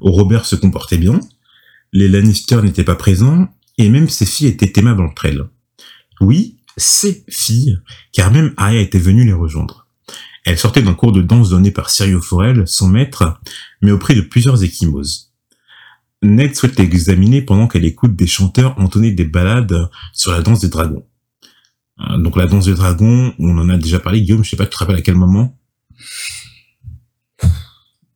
[0.00, 1.20] Robert se comportait bien,
[1.92, 5.44] les Lannister n'étaient pas présents, et même ses filles étaient aimables entre elles.
[6.20, 7.78] Oui, ses filles,
[8.12, 9.86] car même Arya était venue les rejoindre.
[10.44, 13.40] Elle sortait d'un cours de danse donné par Sirio Forel, son maître,
[13.80, 15.32] mais auprès de plusieurs échymoses.
[16.22, 20.68] Ned souhaite l'examiner pendant qu'elle écoute des chanteurs entonner des ballades sur la danse des
[20.68, 21.04] dragons.
[22.00, 24.66] Euh, Donc la danse des dragons, on en a déjà parlé, Guillaume, je sais pas,
[24.66, 25.58] tu te rappelles à quel moment?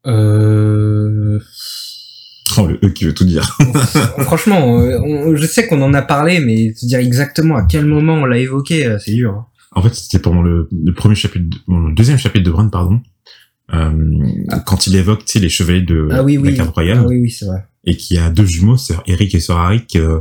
[0.07, 1.41] Euh...
[2.59, 3.57] Oh, le E qui veut tout dire.
[4.21, 7.87] Franchement, euh, on- je sais qu'on en a parlé, mais se dire exactement à quel
[7.87, 9.33] moment on l'a évoqué, euh, c'est dur.
[9.35, 9.47] hein.
[9.73, 12.69] En fait, c'était pendant le, le premier chapitre, de- bon, le deuxième chapitre de Bran,
[12.71, 13.01] pardon,
[13.75, 14.25] euh,
[14.65, 16.57] quand il évoque, tu sais, les chevaliers de Ah oui, la oui.
[16.57, 17.65] carte royale, Ah oui, oui, c'est vrai.
[17.85, 20.21] et qu'il y a deux jumeaux, Sir Eric et Sir Arik, euh,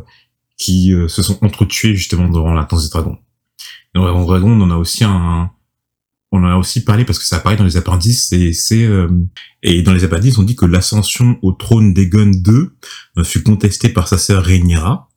[0.57, 3.17] qui euh, se sont entretués justement durant la danse des dragons.
[3.93, 5.49] Dans la danse des dragons, on en a aussi un,
[6.35, 9.07] on en a aussi parlé parce que ça apparaît dans les appendices, et c'est, euh,
[9.63, 12.69] et dans les appendices, on dit que l'ascension au trône d'Egon II
[13.17, 15.09] euh, fut contestée par sa sœur Rhaenyra,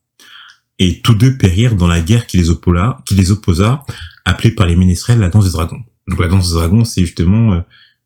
[0.79, 3.83] et tous deux périrent dans la guerre qui les opposa, qui les opposa,
[4.23, 5.81] appelée par les ménestrels la danse des dragons.
[6.07, 7.61] Donc la danse des dragons, c'est justement euh,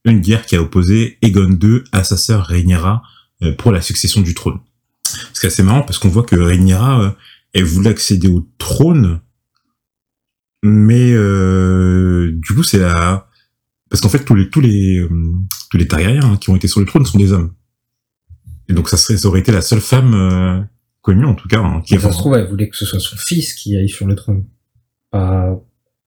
[0.05, 3.03] une guerre qui a opposé Egon II à sa sœur Rhaenyra
[3.43, 4.59] euh, pour la succession du trône.
[5.33, 7.15] C'est assez marrant parce qu'on voit que Rhaenyra,
[7.53, 9.19] elle voulait accéder au trône,
[10.63, 13.27] mais euh, du coup c'est la
[13.89, 15.09] parce qu'en fait tous les tous les euh,
[15.69, 17.53] tous les Targaryens hein, qui ont été sur le trône sont des hommes.
[18.69, 20.61] Et donc ça serait ça aurait été la seule femme euh,
[21.01, 21.59] connu en tout cas.
[21.59, 24.07] Hein, qui ça se trouve, elle voulait que ce soit son fils qui aille sur
[24.07, 24.45] le trône.
[25.13, 25.53] Euh...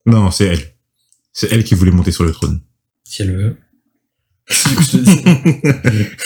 [0.07, 0.75] Non, c'est elle.
[1.35, 2.63] C'est elle qui voulait monter sur le trône.
[3.05, 3.57] Si elle veut.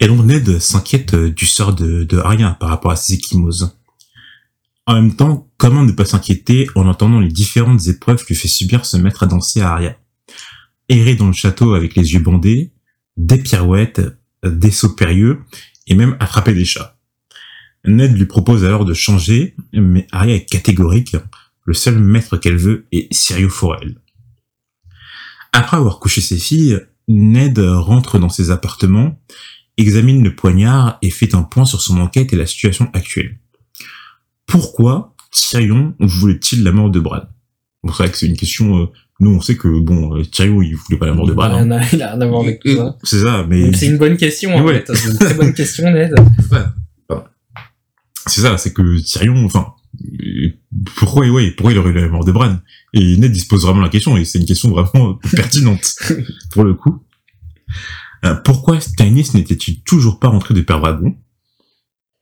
[0.00, 3.78] Et donc Ned s'inquiète du sort de, de Arya par rapport à ses échymoses.
[4.86, 8.86] En même temps, comment ne pas s'inquiéter en entendant les différentes épreuves que fait subir
[8.86, 9.98] ce maître à danser à Arya
[10.88, 12.72] Errer dans le château avec les yeux bandés,
[13.16, 14.00] des pirouettes,
[14.44, 15.40] des sauts périlleux,
[15.88, 16.96] et même attraper des chats.
[17.84, 21.16] Ned lui propose alors de changer, mais Arya est catégorique,
[21.64, 23.96] le seul maître qu'elle veut est Syrio Forel.
[25.52, 29.20] Après avoir couché ses filles, Ned rentre dans ses appartements,
[29.76, 33.38] examine le poignard et fait un point sur son enquête et la situation actuelle.
[34.46, 37.22] Pourquoi Tyrion voulait-il la mort de Bran
[37.82, 38.82] Bon, c'est vrai que c'est une question.
[38.82, 38.86] Euh,
[39.20, 41.64] nous, on sait que bon, euh, Tyrion, il voulait pas la mort de Bran.
[41.64, 42.96] Il a, il a rien à voir avec tout ça.
[43.02, 44.90] C'est ça, mais C'est une bonne question, en fait.
[44.94, 46.14] C'est une très bonne question, Ned.
[48.26, 49.74] c'est ça, c'est que Tyrion, enfin,
[50.96, 52.56] pourquoi, ouais, pourquoi il aurait eu la mort de Bran
[52.92, 55.94] Et Ned il se pose vraiment la question, et c'est une question vraiment pertinente
[56.52, 57.02] pour le coup.
[58.24, 61.14] Euh, pourquoi Stannis n'était-il toujours pas rentré de Père Dragon?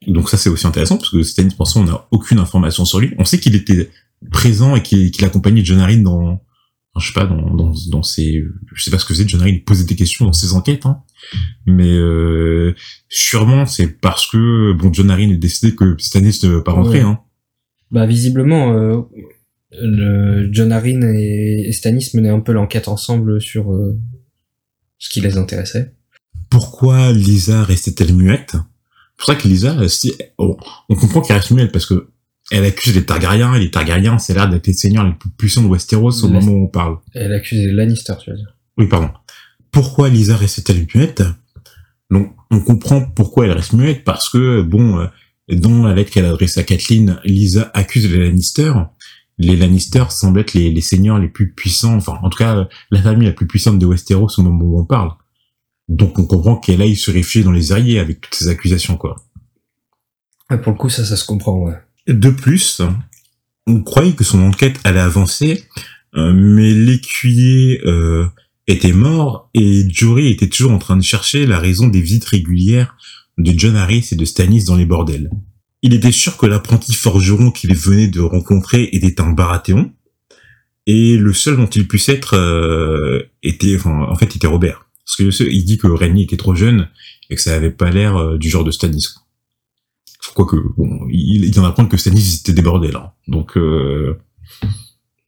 [0.06, 1.16] Donc ça c'est aussi intéressant parce que
[1.56, 3.12] pour l'instant, on n'a aucune information sur lui.
[3.18, 3.90] On sait qu'il était
[4.30, 6.40] présent et qu'il accompagnait John Arryn dans,
[6.98, 8.42] je sais pas, dans, dans, dans ses,
[8.74, 11.02] je sais pas ce que c'est, John Arryn posait des questions dans ses enquêtes, hein.
[11.66, 12.74] Mais euh,
[13.08, 16.98] sûrement c'est parce que bon John Arryn est décidé que Stannis ne veut pas rentrer,
[17.02, 17.04] Ouais.
[17.10, 17.20] hein.
[17.90, 19.02] Bah, visiblement, euh,
[19.72, 23.98] le John Arryn et et Stannis menaient un peu l'enquête ensemble sur euh,
[24.98, 25.92] ce qui les intéressait.
[26.50, 28.56] pourquoi Lisa restait-elle muette?
[29.16, 30.56] Pour ça que Lisa, si, on,
[30.88, 32.08] on comprend qu'elle reste muette parce que
[32.50, 35.62] elle accuse les Targaryens et les Targaryens, c'est l'air d'être les seigneurs les plus puissants
[35.62, 36.98] de Westeros au Les- moment où on parle.
[37.14, 38.54] Elle accusait Lannister, tu veux dire.
[38.76, 39.10] Oui, pardon.
[39.70, 41.22] Pourquoi Lisa restait-elle muette?
[42.10, 45.06] Donc, on comprend pourquoi elle reste muette parce que, bon, euh,
[45.50, 48.72] dans la lettre qu'elle adresse à Kathleen, Lisa accuse les Lannister.
[49.38, 52.64] Les Lannister semblent être les, les seigneurs les plus puissants, enfin, en tout cas, euh,
[52.90, 55.10] la famille la plus puissante de Westeros au moment où on parle.
[55.88, 59.16] Donc, on comprend qu'elle aille se réfugier dans les Ariés avec toutes ces accusations, quoi.
[60.50, 61.74] Ouais, pour le coup, ça, ça se comprend, ouais.
[62.06, 62.82] De plus,
[63.66, 65.64] on croyait que son enquête allait avancer,
[66.16, 68.26] euh, mais l'écuyer euh,
[68.66, 72.96] était mort et Jory était toujours en train de chercher la raison des visites régulières
[73.38, 75.30] de John Harris et de Stannis dans les bordels.
[75.82, 79.92] Il était sûr que l'apprenti forgeron qu'il venait de rencontrer était un Baratheon,
[80.86, 84.83] et le seul dont il puisse être euh, était, enfin, en fait, était Robert.
[85.06, 86.88] Parce que il dit que Renly était trop jeune
[87.30, 89.06] et que ça avait pas l'air euh, du genre de Stannis.
[90.34, 93.12] Quoique, bon, il, il vient d'apprendre que Stannis était bordels, hein.
[93.28, 94.18] Donc, euh...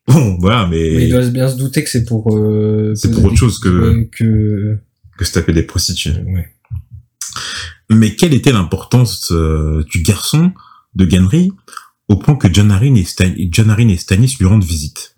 [0.09, 2.35] bon, voilà, mais, Mais il doit bien se douter que c'est pour...
[2.37, 4.79] Euh, c'est pour autre chose que, que...
[5.19, 6.15] que se taper des prostituées.
[6.27, 6.49] Ouais.
[7.91, 10.53] Mais quelle était l'importance euh, du garçon
[10.95, 11.53] de Gendry
[12.09, 15.15] au point que John Arryn et, Stan et Stannis lui rendent visite?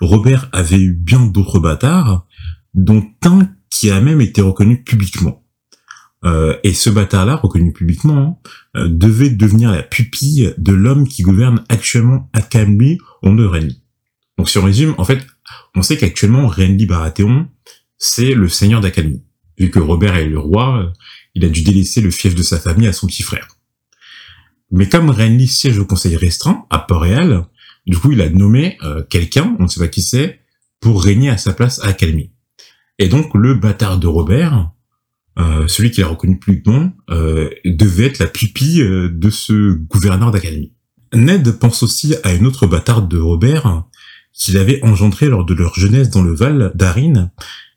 [0.00, 2.26] Robert avait eu bien d'autres bâtards,
[2.74, 5.44] dont un qui a même été reconnu publiquement.
[6.24, 8.36] Euh, et ce bâtard-là, reconnu publiquement, hein,
[8.76, 13.82] euh, devait devenir la pupille de l'homme qui gouverne actuellement de Renly.
[14.38, 15.26] Donc si on résume, en fait,
[15.74, 17.48] on sait qu'actuellement Renly Baratheon,
[17.98, 19.24] c'est le seigneur d'Akambi.
[19.58, 20.90] Vu que Robert est le roi, euh,
[21.34, 23.48] il a dû délaisser le fief de sa famille à son petit frère.
[24.70, 27.44] Mais comme Renly siège au conseil restreint, à Port-Réal,
[27.86, 28.78] du coup il a nommé
[29.10, 30.40] quelqu'un, on ne sait pas qui c'est,
[30.80, 32.33] pour régner à sa place à Accalmie.
[32.98, 34.70] Et donc le bâtard de Robert,
[35.38, 40.30] euh, celui qu'il a reconnu publiquement, euh, devait être la pupille euh, de ce gouverneur
[40.30, 40.72] d'Académie.
[41.12, 43.84] Ned pense aussi à une autre bâtarde de Robert
[44.32, 47.30] qu'il avait engendrée lors de leur jeunesse dans le Val d'Arin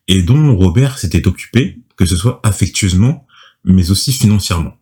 [0.08, 3.26] et dont Robert s'était occupé, que ce soit affectueusement,
[3.64, 4.74] mais aussi financièrement.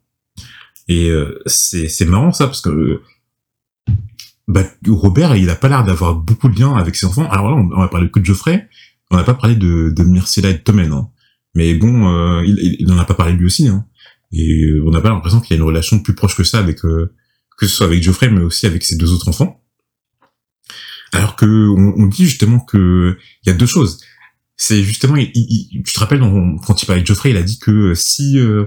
[0.89, 3.03] Et euh, c'est marrant ça parce que
[4.49, 7.29] bah, Robert il a pas l'air d'avoir beaucoup de liens avec ses enfants.
[7.31, 8.69] Alors là on, on va parler que de Geoffrey,
[9.11, 10.93] on n'a pas parlé de, de Myrcella et de.
[10.93, 11.11] Hein.
[11.55, 13.69] Mais bon, euh, il, il, il en a pas parlé lui aussi.
[13.69, 13.87] Hein.
[14.33, 16.59] Et euh, on n'a pas l'impression qu'il y a une relation plus proche que ça
[16.59, 17.15] avec euh,
[17.57, 19.63] que ce soit avec Geoffrey, mais aussi avec ses deux autres enfants.
[21.13, 24.01] Alors que on, dit justement que il y a deux choses.
[24.57, 27.59] C'est justement, il, il- tu te rappelles quand il parlait de Geoffrey, il a dit
[27.59, 28.67] que si euh,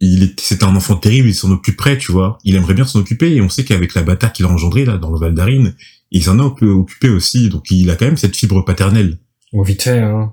[0.00, 2.38] il était, c'était un enfant terrible, il s'en occuperait, tu vois.
[2.44, 4.96] Il aimerait bien s'en occuper, et on sait qu'avec la bataille qu'il a engendrée là
[4.96, 5.72] dans le Val d'Arin,
[6.10, 9.18] il s'en a occupé aussi, donc il a quand même cette fibre paternelle.
[9.52, 10.32] Bon, vite fait, hein.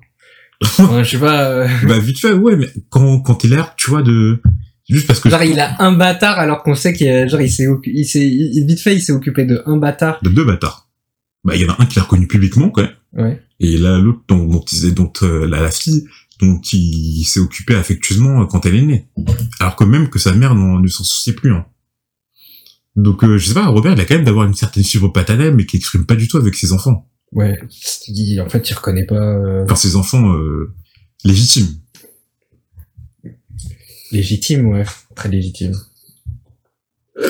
[0.80, 1.50] Ouais, je sais pas...
[1.50, 4.42] euh, bah vite fait, ouais, mais quand quand il a l'air, tu vois, de
[4.90, 7.52] juste parce que Genre, il a un bâtard alors qu'on sait qu'il a- genre, il
[7.52, 10.20] s'est, il s'est, il- vite fait, il s'est occupé de un bâtard.
[10.24, 10.90] de deux bâtards.
[11.44, 12.92] Bah il y en a un qui l'a reconnu publiquement quand même.
[13.14, 13.42] Ouais.
[13.60, 14.64] Et là, l'autre, dont, dont,
[14.96, 16.06] dont euh, la, la fille,
[16.42, 19.08] dont il s'est occupé affectueusement euh, quand elle est née.
[19.60, 21.54] Alors que même que sa mère n'en- ne s'en souciait plus.
[21.54, 21.66] Hein.
[22.96, 25.54] Donc, euh, je sais pas, Robert, il a quand même d'avoir une certaine fibre paternelle,
[25.56, 27.08] mais qui exprime pas du tout avec ses enfants.
[27.34, 27.60] Ouais.
[28.08, 30.74] Il- En fait, il reconnaît pas euh, Enfin, ses enfants euh,
[31.24, 31.68] légitimes.
[34.12, 35.74] légitime, ouais, très légitime.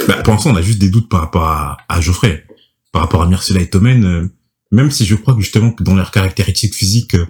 [0.08, 2.46] Bah, pour l'instant, on a juste des doutes par rapport à, à Geoffrey.
[2.92, 4.28] Par rapport à Myrcella et Tommen, euh,
[4.72, 7.26] même si je crois que justement que dans leurs caractéristiques physiques, euh,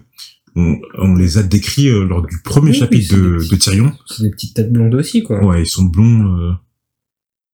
[0.55, 3.93] on, on les a décrits euh, lors du premier Oui, chapitre de, de Tyrion.
[4.07, 5.43] C'est des petites têtes blondes aussi, quoi.
[5.43, 6.51] Ouais, ils sont blonds, euh,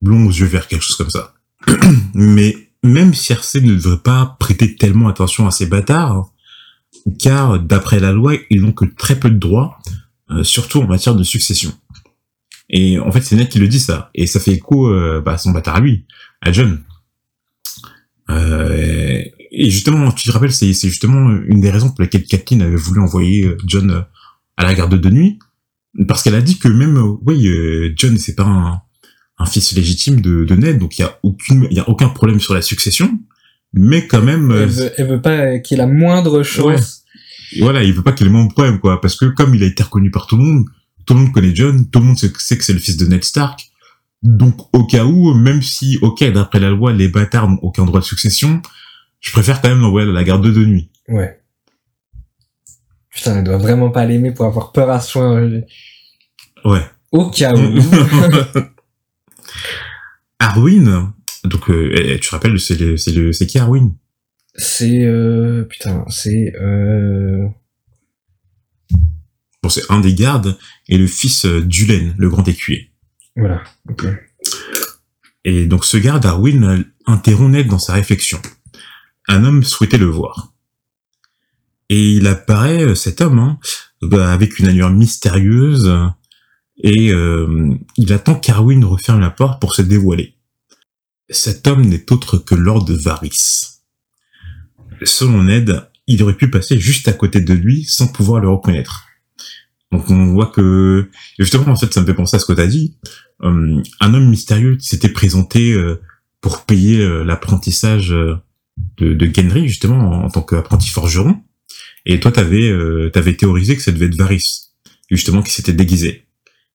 [0.01, 1.33] blonds aux yeux verts, quelque chose comme ça.
[2.13, 6.31] Mais même Cersei ne devrait pas prêter tellement attention à ces bâtards,
[7.19, 9.79] car d'après la loi, ils n'ont que très peu de droits,
[10.31, 11.71] euh, surtout en matière de succession.
[12.69, 15.33] Et en fait, c'est Ned qui le dit ça, et ça fait écho euh, bah,
[15.33, 16.05] à son bâtard à lui,
[16.41, 16.81] à John.
[18.29, 22.75] Euh, et justement, tu te rappelles, c'est justement une des raisons pour lesquelles Kathleen avait
[22.75, 24.01] voulu envoyer euh, John euh,
[24.57, 25.39] à la garde de nuit,
[26.07, 27.47] parce qu'elle a dit que même, oui,
[27.95, 28.81] John, c'est pas un,
[29.43, 32.09] un fils légitime de, de Ned, donc il y a aucune, il y a aucun
[32.09, 33.19] problème sur la succession,
[33.73, 37.03] mais quand même, euh, Elle veut, elle veut pas qu'il y ait la moindre chance.
[37.59, 39.67] voilà, il veut pas qu'il ait le même problème, quoi, parce que comme il a
[39.67, 40.65] été reconnu par tout le monde,
[41.05, 43.23] tout le monde connaît John, tout le monde sait que c'est le fils de Ned
[43.23, 43.69] Stark,
[44.21, 47.99] donc au cas où, même si, ok, d'après la loi, les bâtards n'ont aucun droit
[47.99, 48.61] de succession,
[49.19, 50.89] je préfère quand même l'envoyer à la garde de nuit.
[51.09, 51.39] Ouais.
[53.09, 55.35] Putain, elle doit vraiment pas l'aimer pour avoir peur à soi.
[55.35, 55.61] euh,
[56.65, 56.81] Ouais.
[57.11, 57.59] Au cas où.
[60.43, 61.13] Arwyn,
[61.45, 63.95] donc euh, eh, tu te rappelles, c'est le, c'est le, c'est qui Arwyn
[64.55, 67.47] c'est euh, putain, c'est euh,
[69.63, 70.57] Bon, c'est un des gardes
[70.89, 72.91] et le fils euh, d'Ulen, le grand écuyer.
[73.35, 73.63] voilà.
[73.89, 74.05] ok.
[75.45, 78.41] Et donc ce garde, Arwyn, euh, interrompt Ned dans sa réflexion.
[79.27, 80.53] Un homme souhaitait le voir.
[81.89, 83.57] Et il apparaît, euh, cet homme, hein,
[84.01, 85.91] bah, avec une allure mystérieuse,
[86.83, 87.11] et
[87.97, 90.32] il attend qu'Arwyn referme la porte pour se dévoiler.
[91.29, 93.79] Cet homme n'est autre que Lord Varys.
[95.03, 99.07] Selon Ned, il aurait pu passer juste à côté de lui sans pouvoir le reconnaître.
[99.91, 102.65] Donc on voit que, justement en fait ça me fait penser à ce que t'as
[102.65, 102.97] dit,
[103.43, 106.01] euh, un homme mystérieux s'était présenté euh,
[106.41, 108.35] pour payer euh, l'apprentissage euh,
[108.97, 111.41] de, de Gendry justement en, en tant qu'apprenti forgeron.
[112.05, 112.69] Et toi, t'avais
[113.13, 114.73] t'avais théorisé que ça devait être Varys,
[115.09, 116.25] justement qui s'était déguisé.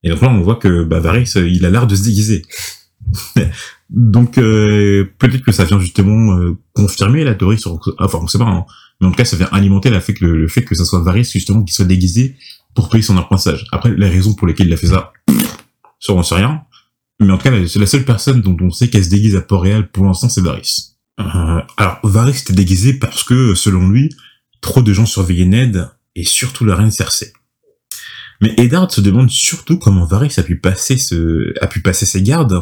[0.02, 2.46] Et donc là, on voit que bah, Varys, il a l'air de se déguiser.
[3.90, 8.38] donc euh, peut-être que ça vient justement euh, confirmer la théorie sur, enfin on sait
[8.38, 8.66] pas, hein.
[9.00, 11.24] mais en tout cas ça vient alimenter la que le, fait que ça soit Varys
[11.24, 12.36] justement qui soit déguisé
[12.74, 13.66] pour payer son apprentissage.
[13.72, 15.12] Après, les raisons pour lesquelles il a fait ça,
[16.00, 16.62] ça on sait rien.
[17.20, 19.40] Mais en tout cas, c'est la seule personne dont on sait qu'elle se déguise à
[19.40, 20.94] Port-Réal pour l'instant, c'est Varys.
[21.18, 24.10] Euh, alors, Varys était déguisé parce que, selon lui,
[24.60, 27.32] trop de gens surveillaient Ned, et surtout la reine Cersei.
[28.40, 32.22] Mais Eddard se demande surtout comment Varys a pu passer ce, a pu passer ses
[32.22, 32.60] gardes.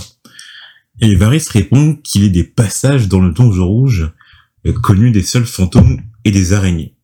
[1.00, 4.10] Et Varys répond qu'il est des passages dans le donjon rouge,
[4.66, 6.94] euh, connus des seuls fantômes et des araignées.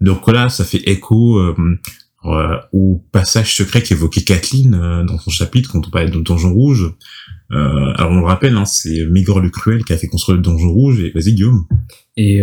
[0.00, 1.54] Donc là, ça fait écho euh,
[2.24, 4.70] euh, au passage secret qu'évoquait Kathleen
[5.06, 6.92] dans son chapitre quand on parlait de Donjon Rouge.
[7.50, 10.72] Alors on le rappelle, hein, c'est Mégor le Cruel qui a fait construire le Donjon
[10.72, 11.00] Rouge.
[11.00, 11.66] Et vas-y Guillaume.
[12.16, 12.40] Et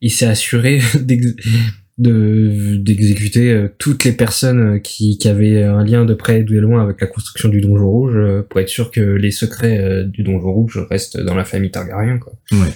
[0.00, 0.80] il s'est assuré
[1.98, 6.44] de d'exécuter euh, toutes les personnes euh, qui, qui avaient un lien de près ou
[6.44, 10.04] de loin avec la construction du Donjon Rouge euh, pour être sûr que les secrets
[10.06, 12.18] du Donjon Rouge restent dans la famille Targaryen.
[12.18, 12.34] Quoi.
[12.52, 12.72] Ouais.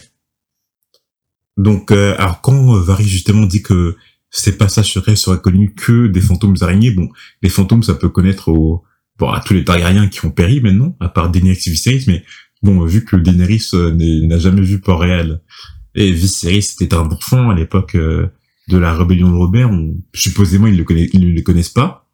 [1.57, 3.97] Donc, euh, alors quand Varys justement dit que
[4.31, 7.09] ces passages secrets seraient connus que des fantômes araignées, bon,
[7.43, 8.83] les fantômes ça peut connaître au,
[9.19, 12.25] bon, à tous les Targaryens qui ont péri maintenant, à part Daenerys et Viserys, mais
[12.63, 15.43] bon, vu que Daenerys n'a jamais vu Port-Réal
[15.95, 18.29] et Viserys était un enfant à l'époque euh,
[18.69, 22.09] de la rébellion de Robert, on, supposément ils le connaissent, ils ne le connaissent pas.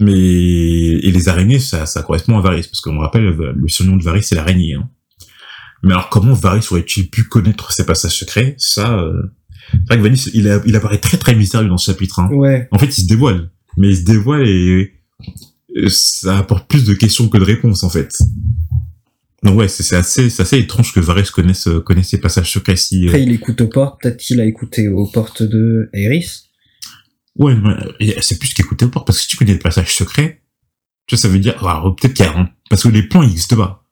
[0.00, 4.02] Mais et les araignées, ça, ça correspond à Varys, parce qu'on rappelle, le surnom de
[4.02, 4.74] Varys c'est l'araignée.
[4.74, 4.88] Hein.
[5.84, 8.54] Mais alors comment Varys aurait-il pu connaître ces passages secrets?
[8.58, 9.22] Ça, euh...
[9.72, 12.18] c'est vrai que Varys, il, a- il apparaît très très mystérieux dans ce chapitre.
[12.18, 12.28] Hein.
[12.32, 12.68] Ouais.
[12.72, 14.92] En fait, il se dévoile, mais il se dévoile et
[15.76, 18.18] euh, ça apporte plus de questions que de réponses en fait.
[19.42, 22.52] Donc ouais, c'est c'est assez, c'est assez étrange que Varys connaisse, euh, connaisse ces passages
[22.52, 23.04] secrets si.
[23.04, 24.00] euh, Après, il écoute aux portes.
[24.00, 26.42] Peut-être qu'il a écouté aux portes de Aerys.
[27.36, 27.54] Ouais,
[28.20, 30.42] c'est plus qu'écouter au port, parce que si tu connais le passage secret,
[31.06, 33.22] tu vois, ça veut dire, alors, peut-être qu'il y a, un- parce que les plans
[33.22, 33.84] n'existent pas.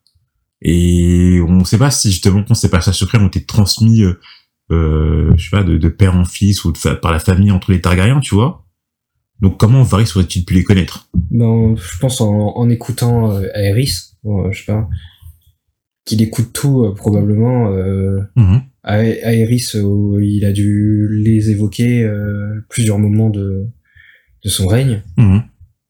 [0.61, 4.19] Et on sait pas si justement quand ces passages secrets ont été transmis, euh,
[4.71, 7.71] euh, je sais pas, de, de père en fils ou de par la famille entre
[7.71, 8.63] les Targaryens, tu vois.
[9.41, 11.09] Donc comment Varys aurait-il pu les connaître?
[11.31, 14.87] Ben, je pense en, en écoutant euh, Aerys, bon, je sais pas,
[16.05, 17.71] qu'il écoute tout euh, probablement.
[17.71, 18.61] Euh, Mhm.
[18.83, 22.09] A- Aerys, euh, il a dû les évoquer
[22.69, 23.67] plusieurs moments de,
[24.43, 25.43] de son règne Mhm.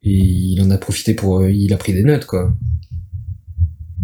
[0.03, 2.53] et il en a profité pour, il a pris des notes quoi.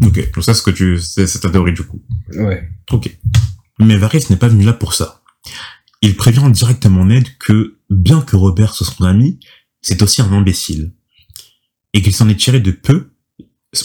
[0.06, 2.02] Ok, donc ça, ce que tu, c'est c'est ta théorie du coup.
[2.34, 2.70] Ouais.
[2.92, 3.18] Ok.
[3.80, 5.22] Mais Varys n'est pas venu là pour ça.
[6.02, 9.40] Il prévient directement Ned que, bien que Robert soit son ami,
[9.82, 10.94] c'est aussi un imbécile.
[11.94, 13.10] Et qu'il s'en est tiré de peu,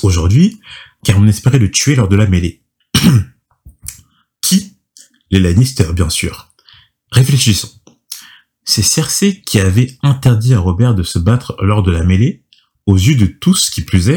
[0.02, 0.60] aujourd'hui,
[1.04, 2.62] car on espérait le tuer lors de la mêlée.
[4.40, 4.76] Qui?
[5.30, 6.52] Les Lannister, bien sûr.
[7.10, 7.70] Réfléchissons.
[8.64, 12.44] C'est Cersei qui avait interdit à Robert de se battre lors de la mêlée,
[12.86, 14.08] aux yeux de tous qui plus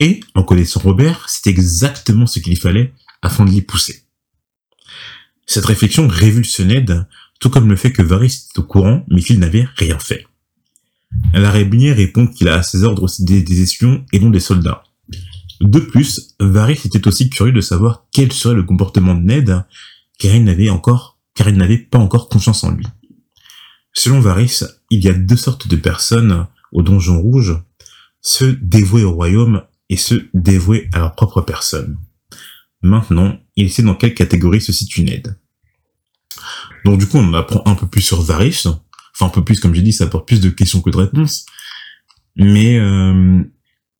[0.00, 2.92] et, en connaissant Robert, c'est exactement ce qu'il fallait
[3.22, 4.04] afin de l'y pousser.
[5.46, 7.06] Cette réflexion Ned,
[7.40, 10.26] tout comme le fait que Varys était au courant, mais qu'il n'avait rien fait.
[11.32, 14.84] L'araignée répond qu'il a à ses ordres des espions et non des soldats.
[15.60, 19.64] De plus, Varys était aussi curieux de savoir quel serait le comportement de Ned,
[20.18, 22.86] car il n'avait encore, car il n'avait pas encore confiance en lui.
[23.92, 27.56] Selon Varys, il y a deux sortes de personnes au donjon rouge,
[28.20, 31.98] ceux dévoués au royaume et ceux dévoués à leur propre personne.
[32.82, 35.36] Maintenant, il sait dans quelle catégorie se situe Ned.
[36.84, 38.64] Donc du coup, on apprend un peu plus sur Varys.
[39.14, 41.46] Enfin, un peu plus, comme j'ai dit, ça apporte plus de questions que de réponses.
[42.36, 43.42] Mais euh,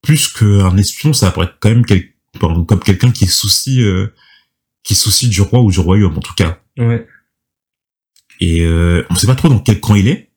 [0.03, 4.09] plus qu'un espion, ça apparaît quand même quel- enfin, comme quelqu'un qui soucie, euh,
[4.85, 6.61] qui soucie du roi ou du royaume, en tout cas.
[6.79, 7.07] Ouais.
[8.41, 10.31] Et euh, on sait pas trop dans quel camp il est,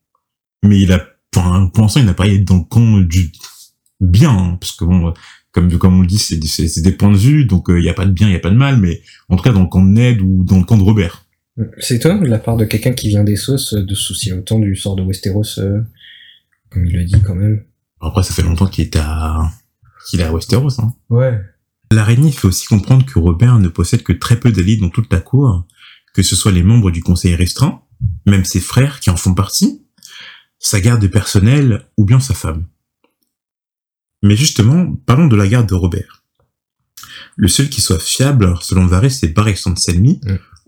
[0.64, 3.32] mais il a, enfin, pour l'instant, il n'a pas été dans le camp du
[4.00, 5.12] bien, hein, parce que bon, euh,
[5.52, 7.78] comme comme on le dit, c'est des- c'est c'est des points de vue, donc euh,
[7.80, 9.44] il y a pas de bien, il y a pas de mal, mais en tout
[9.44, 11.26] cas dans le camp de Ned ou dans le camp de Robert.
[11.80, 14.58] C'est toi, de la part de quelqu'un qui vient des sauces, de se soucier autant
[14.58, 15.82] du sort de Westeros, euh,
[16.72, 17.64] comme il le dit quand même.
[18.02, 19.52] Après, ça fait longtemps qu'il est à
[20.08, 20.82] qu'il est à Westeros.
[20.82, 20.94] Hein.
[21.10, 21.40] Ouais.
[21.92, 25.20] L'araignée fait aussi comprendre que Robert ne possède que très peu d'alliés dans toute la
[25.20, 25.66] cour,
[26.14, 27.84] que ce soit les membres du conseil restreint,
[28.26, 29.86] même ses frères qui en font partie,
[30.58, 32.68] sa garde personnelle ou bien sa femme.
[34.24, 36.24] Mais justement, parlons de la garde de Robert.
[37.36, 40.22] Le seul qui soit fiable, selon Varys, c'est Barristan Selmy,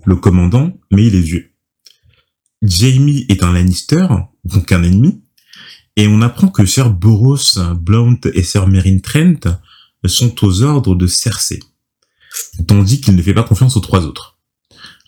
[0.06, 1.52] le commandant, mais il est vieux.
[2.62, 4.08] Jamie est un Lannister,
[4.46, 5.23] donc un ennemi,
[5.96, 7.38] et on apprend que Sir Boros
[7.76, 9.60] Blount et Sir Meryn Trent
[10.06, 11.60] sont aux ordres de Cersei,
[12.68, 14.40] tandis qu'il ne fait pas confiance aux trois autres.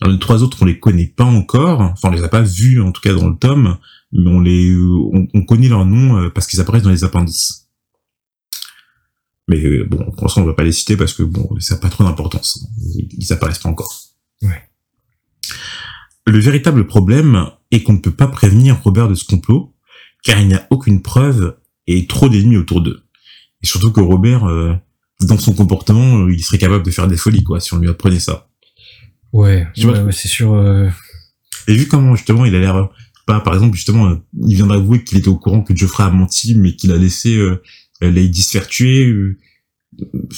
[0.00, 2.82] Alors, les trois autres, on les connaît pas encore, enfin on les a pas vus
[2.82, 3.78] en tout cas dans le tome,
[4.12, 7.68] mais on les, on, on connaît leurs noms euh, parce qu'ils apparaissent dans les appendices.
[9.48, 11.80] Mais euh, bon, pour l'instant on va pas les citer parce que bon, ça n'a
[11.80, 13.92] pas trop d'importance, ils, ils apparaissent pas encore.
[14.42, 14.70] Ouais.
[16.26, 19.75] Le véritable problème est qu'on ne peut pas prévenir Robert de ce complot,
[20.26, 21.56] car il n'y a aucune preuve
[21.86, 23.00] et trop d'ennemis autour d'eux.
[23.62, 24.74] Et surtout que Robert, euh,
[25.20, 27.88] dans son comportement, euh, il serait capable de faire des folies, quoi, si on lui
[27.88, 28.48] apprenait ça.
[29.32, 30.52] Ouais, Tu ouais, ouais, c'est sûr.
[30.54, 30.88] euh,
[31.68, 32.88] Et vu comment, justement, il a l'air,
[33.26, 34.16] pas, par exemple, justement, euh,
[34.46, 37.36] il vient d'avouer qu'il était au courant que Geoffrey a menti, mais qu'il a laissé
[37.36, 37.62] euh,
[38.00, 39.38] Lady se faire tuer, euh,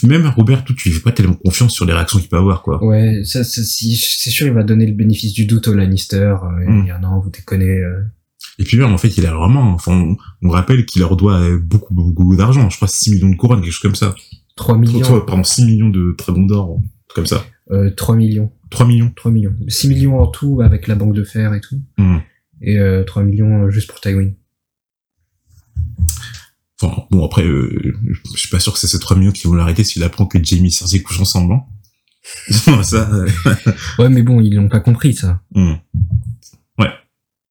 [0.05, 2.63] même Robert, tout, tu lui fais pas tellement confiance sur les réactions qu'il peut avoir,
[2.63, 2.85] quoi.
[2.85, 6.17] Ouais, ça, ça, si- c'est sûr, il va donner le bénéfice du doute au Lannister.
[6.43, 6.79] euh, Il Mm.
[6.79, 7.67] va dire non, vous déconnez.
[7.81, 8.03] euh.
[8.59, 11.41] Et puis même, en fait, il a vraiment, enfin, on, on rappelle qu'il leur doit
[11.41, 14.15] euh, beaucoup, beaucoup d'argent, je crois 6 millions de couronnes, quelque chose comme ça.
[14.57, 15.21] 3 Trois- millions.
[15.27, 16.79] pardon, 6 millions de dragons d'or,
[17.15, 17.45] comme ça.
[17.71, 18.51] Euh, 3 millions.
[18.71, 19.13] 3 millions.
[19.15, 19.55] 3 millions.
[19.69, 21.81] 6 millions en tout avec la banque de fer et tout.
[21.99, 22.19] Hmm.
[22.61, 24.33] Et euh, 3 millions euh, juste pour Tywin.
[26.81, 27.97] Enfin, bon, après, euh,
[28.35, 30.43] je suis pas sûr que c'est ces 3 millions qui vont l'arrêter s'il apprend que
[30.43, 31.53] Jamie et Cersei couchent ensemble.
[31.55, 31.61] hein.
[32.83, 33.29] Ça, euh,
[33.99, 35.41] Ouais, mais bon, ils l'ont pas compris, ça.
[35.55, 35.75] hmm.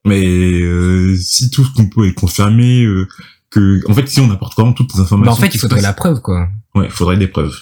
[0.08, 3.08] Mais euh, si tout ce qu'on peut est confirmé, euh,
[3.50, 5.34] que, en fait, si on apporte vraiment toutes les informations.
[5.34, 6.50] En fait, il faudrait la preuve, quoi.
[6.76, 7.56] Ouais, il faudrait des preuves.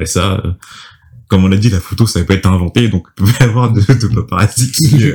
[0.00, 0.52] Et ça, euh,
[1.28, 3.72] comme on l'a dit, la photo, ça pas été inventé, donc il peut y avoir
[3.72, 5.04] de, de paparazzi qui...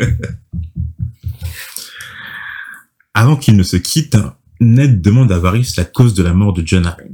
[3.16, 4.18] Avant qu'il ne se quitte,
[4.60, 7.14] Ned demande à Varys la cause de la mort de John Arryn.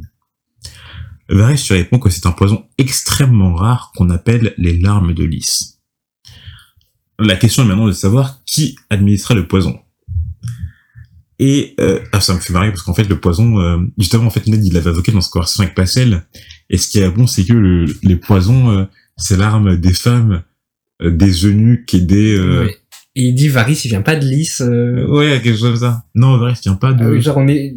[1.29, 5.78] Varys lui répond que c'est un poison extrêmement rare qu'on appelle les larmes de lys.
[7.20, 9.80] La question est maintenant de savoir qui administra le poison.
[11.41, 14.30] Et euh, ah, ça me fait marrer parce qu'en fait le poison, euh, justement en
[14.30, 16.24] fait Ned il l'avait évoqué dans sa conversation avec Pacel.
[16.70, 20.43] Et ce qui est bon c'est que le, les poisons, euh, c'est l'arme des femmes,
[21.01, 22.78] euh, des eunuques et des euh, Ouais.
[23.15, 24.61] Et il dit Varys, il vient pas de Lys.
[24.61, 26.03] euh, ouais quelque chose comme ça.
[26.13, 27.03] Non Varys tient pas de.
[27.03, 27.76] ah genre, on est.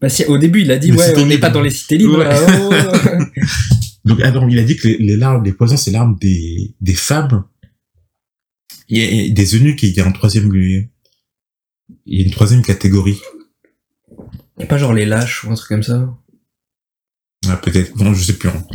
[0.00, 2.18] Bah, si, au début, il a dit, ouais, on n'est pas dans les cités libres.
[2.18, 2.28] Ouais.
[2.60, 2.72] oh.
[4.04, 6.74] Donc ah, non, il a dit que les, les larmes, les poisons c'est l'arme des
[6.80, 7.44] des femmes.
[8.88, 10.88] Il y a- il y a des eunuques il y a un troisième, il
[12.06, 13.18] y a une troisième catégorie.
[14.58, 16.14] Et pas genre les lâches ou un truc comme ça.
[17.48, 17.96] Ah, peut-être.
[17.96, 18.48] Non, je sais plus.
[18.48, 18.66] hein.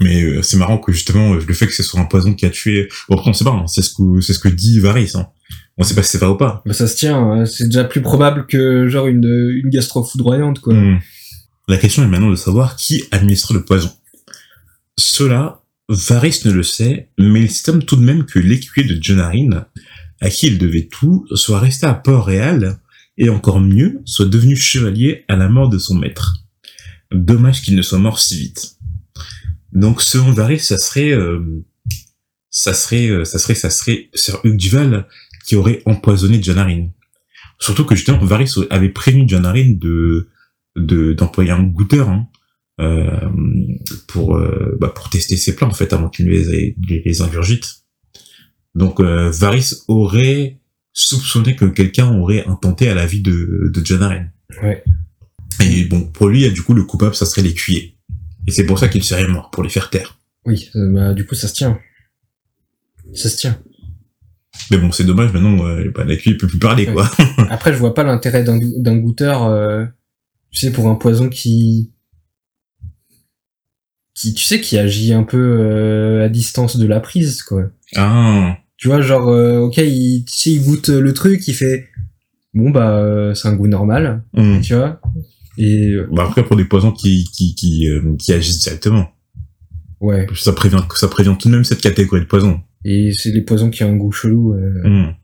[0.00, 2.44] Mais euh, c'est marrant que justement euh, le fait que ce soit un poison qui
[2.46, 2.88] a tué.
[3.08, 3.50] Bon après on sait pas.
[3.52, 5.12] hein, c'est ce que c'est ce que dit Varys.
[5.14, 5.28] Hein.
[5.78, 6.62] On sait pas si c'est vrai ou pas.
[6.66, 7.46] Bah, ça se tient, hein.
[7.46, 9.24] c'est déjà plus probable que genre une,
[9.62, 10.74] une gastro foudroyante, quoi.
[10.74, 10.98] Hmm.
[11.68, 13.90] la question est maintenant de savoir qui administre le poison.
[14.98, 19.66] Cela, Varys ne le sait, mais il estime tout de même que l'écuyer de Jonarin,
[20.20, 22.78] à qui il devait tout, soit resté à Port-Réal,
[23.18, 26.44] et encore mieux, soit devenu chevalier à la mort de son maître.
[27.12, 28.76] Dommage qu'il ne soit mort si vite.
[29.72, 31.64] Donc selon Varys, ça serait, euh,
[32.50, 35.06] ça serait, euh, ça serait, ça serait Sir Hugh Duval
[35.46, 36.88] qui aurait empoisonné Jonarin.
[37.58, 40.28] Surtout que justement, Varys avait prévenu Jonarin de
[40.76, 42.28] de d'employer un goûteur hein,
[44.08, 47.82] pour euh, bah, pour tester ses plans en fait avant qu'il les, les, les ingurgite.
[48.74, 50.60] Donc euh, Varys aurait
[50.92, 54.26] soupçonné que quelqu'un aurait intenté à la vie de de Jonarin.
[54.62, 54.82] Ouais.
[55.60, 57.96] Et bon, pour lui, du coup, le coupable, ça serait l'écuyer.
[58.46, 60.18] Et c'est pour ça qu'il serait mort, pour les faire taire.
[60.44, 61.78] Oui, euh, bah, du coup, ça se tient.
[63.14, 63.58] Ça se tient.
[64.70, 67.10] Mais bon, c'est dommage, maintenant, euh, bah, l'écuyer peut plus parler, quoi.
[67.50, 69.84] Après, je vois pas l'intérêt d'un d'un goûteur, euh,
[70.50, 71.91] tu sais, pour un poison qui...
[74.22, 77.64] qui, tu sais, qui agit un peu euh, à distance de la prise, quoi.
[77.96, 81.88] ah, Tu vois, genre, euh, ok, il, tu sais, il goûte le truc, il fait...
[82.54, 84.60] Bon, bah, euh, c'est un goût normal, hum.
[84.60, 85.00] tu vois.
[85.58, 89.08] Et, Bah, après, pour des poisons qui, qui, qui, euh, qui agissent directement.
[90.00, 90.26] ouais.
[90.34, 92.60] Ça prévient, ça prévient tout de même cette catégorie de poisons.
[92.84, 94.52] Et c'est les poisons qui ont un goût chelou.
[94.54, 94.82] euh.
[94.84, 95.14] Hum.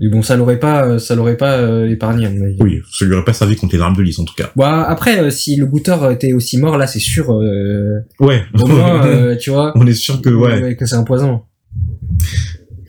[0.00, 2.56] Mais bon, ça l'aurait pas, euh, ça l'aurait pas euh, épargné, avis.
[2.60, 4.50] Oui, ça lui aurait pas servi contre les larmes de lys, en tout cas.
[4.54, 8.44] Bon, après, euh, si le goûteur était aussi mort, là, c'est sûr, euh, Ouais.
[8.60, 10.76] au moins, euh, tu vois, On est sûr que, ouais.
[10.76, 11.42] que c'est un poison.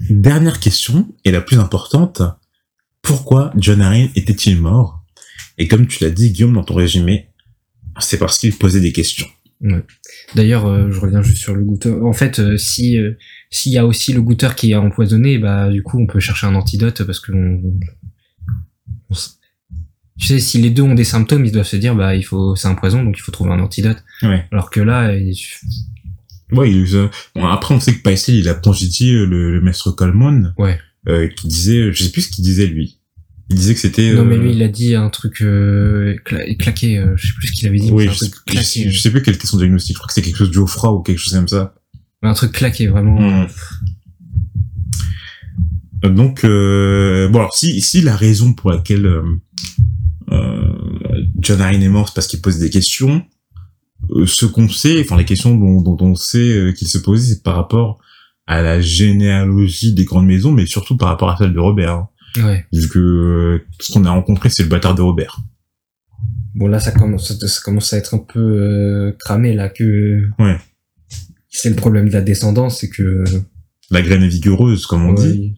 [0.09, 2.21] Dernière question, et la plus importante.
[3.01, 5.03] Pourquoi John Arryn était-il mort?
[5.57, 7.29] Et comme tu l'as dit, Guillaume, dans ton résumé,
[7.99, 9.27] c'est parce qu'il posait des questions.
[10.35, 12.05] D'ailleurs, euh, je reviens juste sur le goûteur.
[12.05, 13.13] En fait, euh, si euh,
[13.49, 16.45] s'il y a aussi le goûteur qui est empoisonné, bah du coup, on peut chercher
[16.47, 17.61] un antidote parce que on,
[19.09, 19.15] on
[20.19, 22.55] tu sais, si les deux ont des symptômes, ils doivent se dire bah il faut
[22.55, 24.03] c'est un poison donc il faut trouver un antidote.
[24.21, 24.45] Ouais.
[24.51, 25.35] Alors que là, il-
[26.51, 26.83] Ouais, il,
[27.35, 30.53] bon, après, on sait que Paisel, il a congédié le, le maître Coleman.
[30.57, 30.79] Ouais.
[31.07, 32.98] Euh, qui disait, je sais plus ce qu'il disait, lui.
[33.51, 36.55] Il disait que c'était, non mais euh, lui il a dit un truc euh, cla-
[36.57, 37.89] claqué, euh, je sais plus ce qu'il avait dit.
[37.91, 39.95] oui, c'est je sais, je, sais, je sais plus quel était son diagnostic.
[39.95, 41.73] Je crois que c'était quelque chose au froid ou quelque chose comme ça.
[42.21, 43.19] un truc claqué vraiment.
[43.19, 43.47] Mm.
[46.03, 49.23] Donc, euh, bon, alors, si, si la raison pour laquelle euh,
[50.31, 53.23] euh, John Arryn est mort, c'est parce qu'il pose des questions,
[54.11, 57.43] euh, ce qu'on sait, enfin, les questions dont, dont on sait qu'il se posait, c'est
[57.43, 57.99] par rapport
[58.47, 61.91] à la généalogie des grandes maisons, mais surtout par rapport à celle de Robert.
[61.93, 62.07] hein.
[62.37, 62.65] Ouais.
[62.73, 65.37] Vu que euh, tout ce qu'on a rencontré, c'est le bâtard de Robert.
[66.55, 70.57] Bon là ça commence ça commence à être un peu euh, cramé là que Ouais.
[71.49, 73.23] c'est le problème de la descendance c'est que
[73.91, 75.55] La graine est vigoureuse, comme on dit.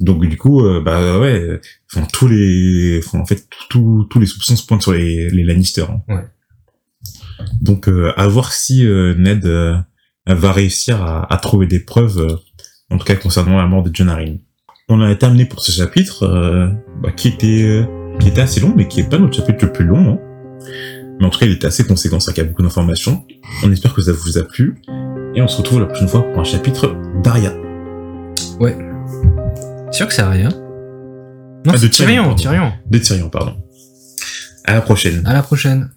[0.00, 1.60] Donc du coup, euh, bah ouais,
[1.92, 5.44] enfin tous les, enfin, en fait tout- tous les soupçons se pointent sur les, les
[5.44, 5.82] Lannister.
[5.88, 6.02] hein.
[6.08, 6.24] Ouais.
[7.60, 9.76] Donc euh, à voir si euh, Ned euh,
[10.26, 12.36] va réussir à, à trouver des preuves, euh,
[12.90, 14.38] en tout cas concernant la mort de Jon Arryn.
[14.92, 16.68] On a terminé pour ce chapitre, euh,
[17.00, 17.84] bah, qui était euh,
[18.18, 20.14] qui était assez long, mais qui est pas notre chapitre le plus long.
[20.14, 20.18] hein.
[21.20, 23.24] Mais en tout cas, il était assez conséquent, ça qu'il y a beaucoup d'informations.
[23.62, 24.74] On espère que ça vous a plu,
[25.34, 27.52] et on se retrouve la prochaine fois pour un chapitre d'Aria.
[29.92, 30.48] sûr que c'est rien
[31.64, 32.36] non Ah, de c'est Tyrion, Tyrion pardon.
[32.36, 33.56] Tyrion De Tyrion, pardon.
[34.64, 35.22] À la prochaine.
[35.26, 35.90] à la prochaine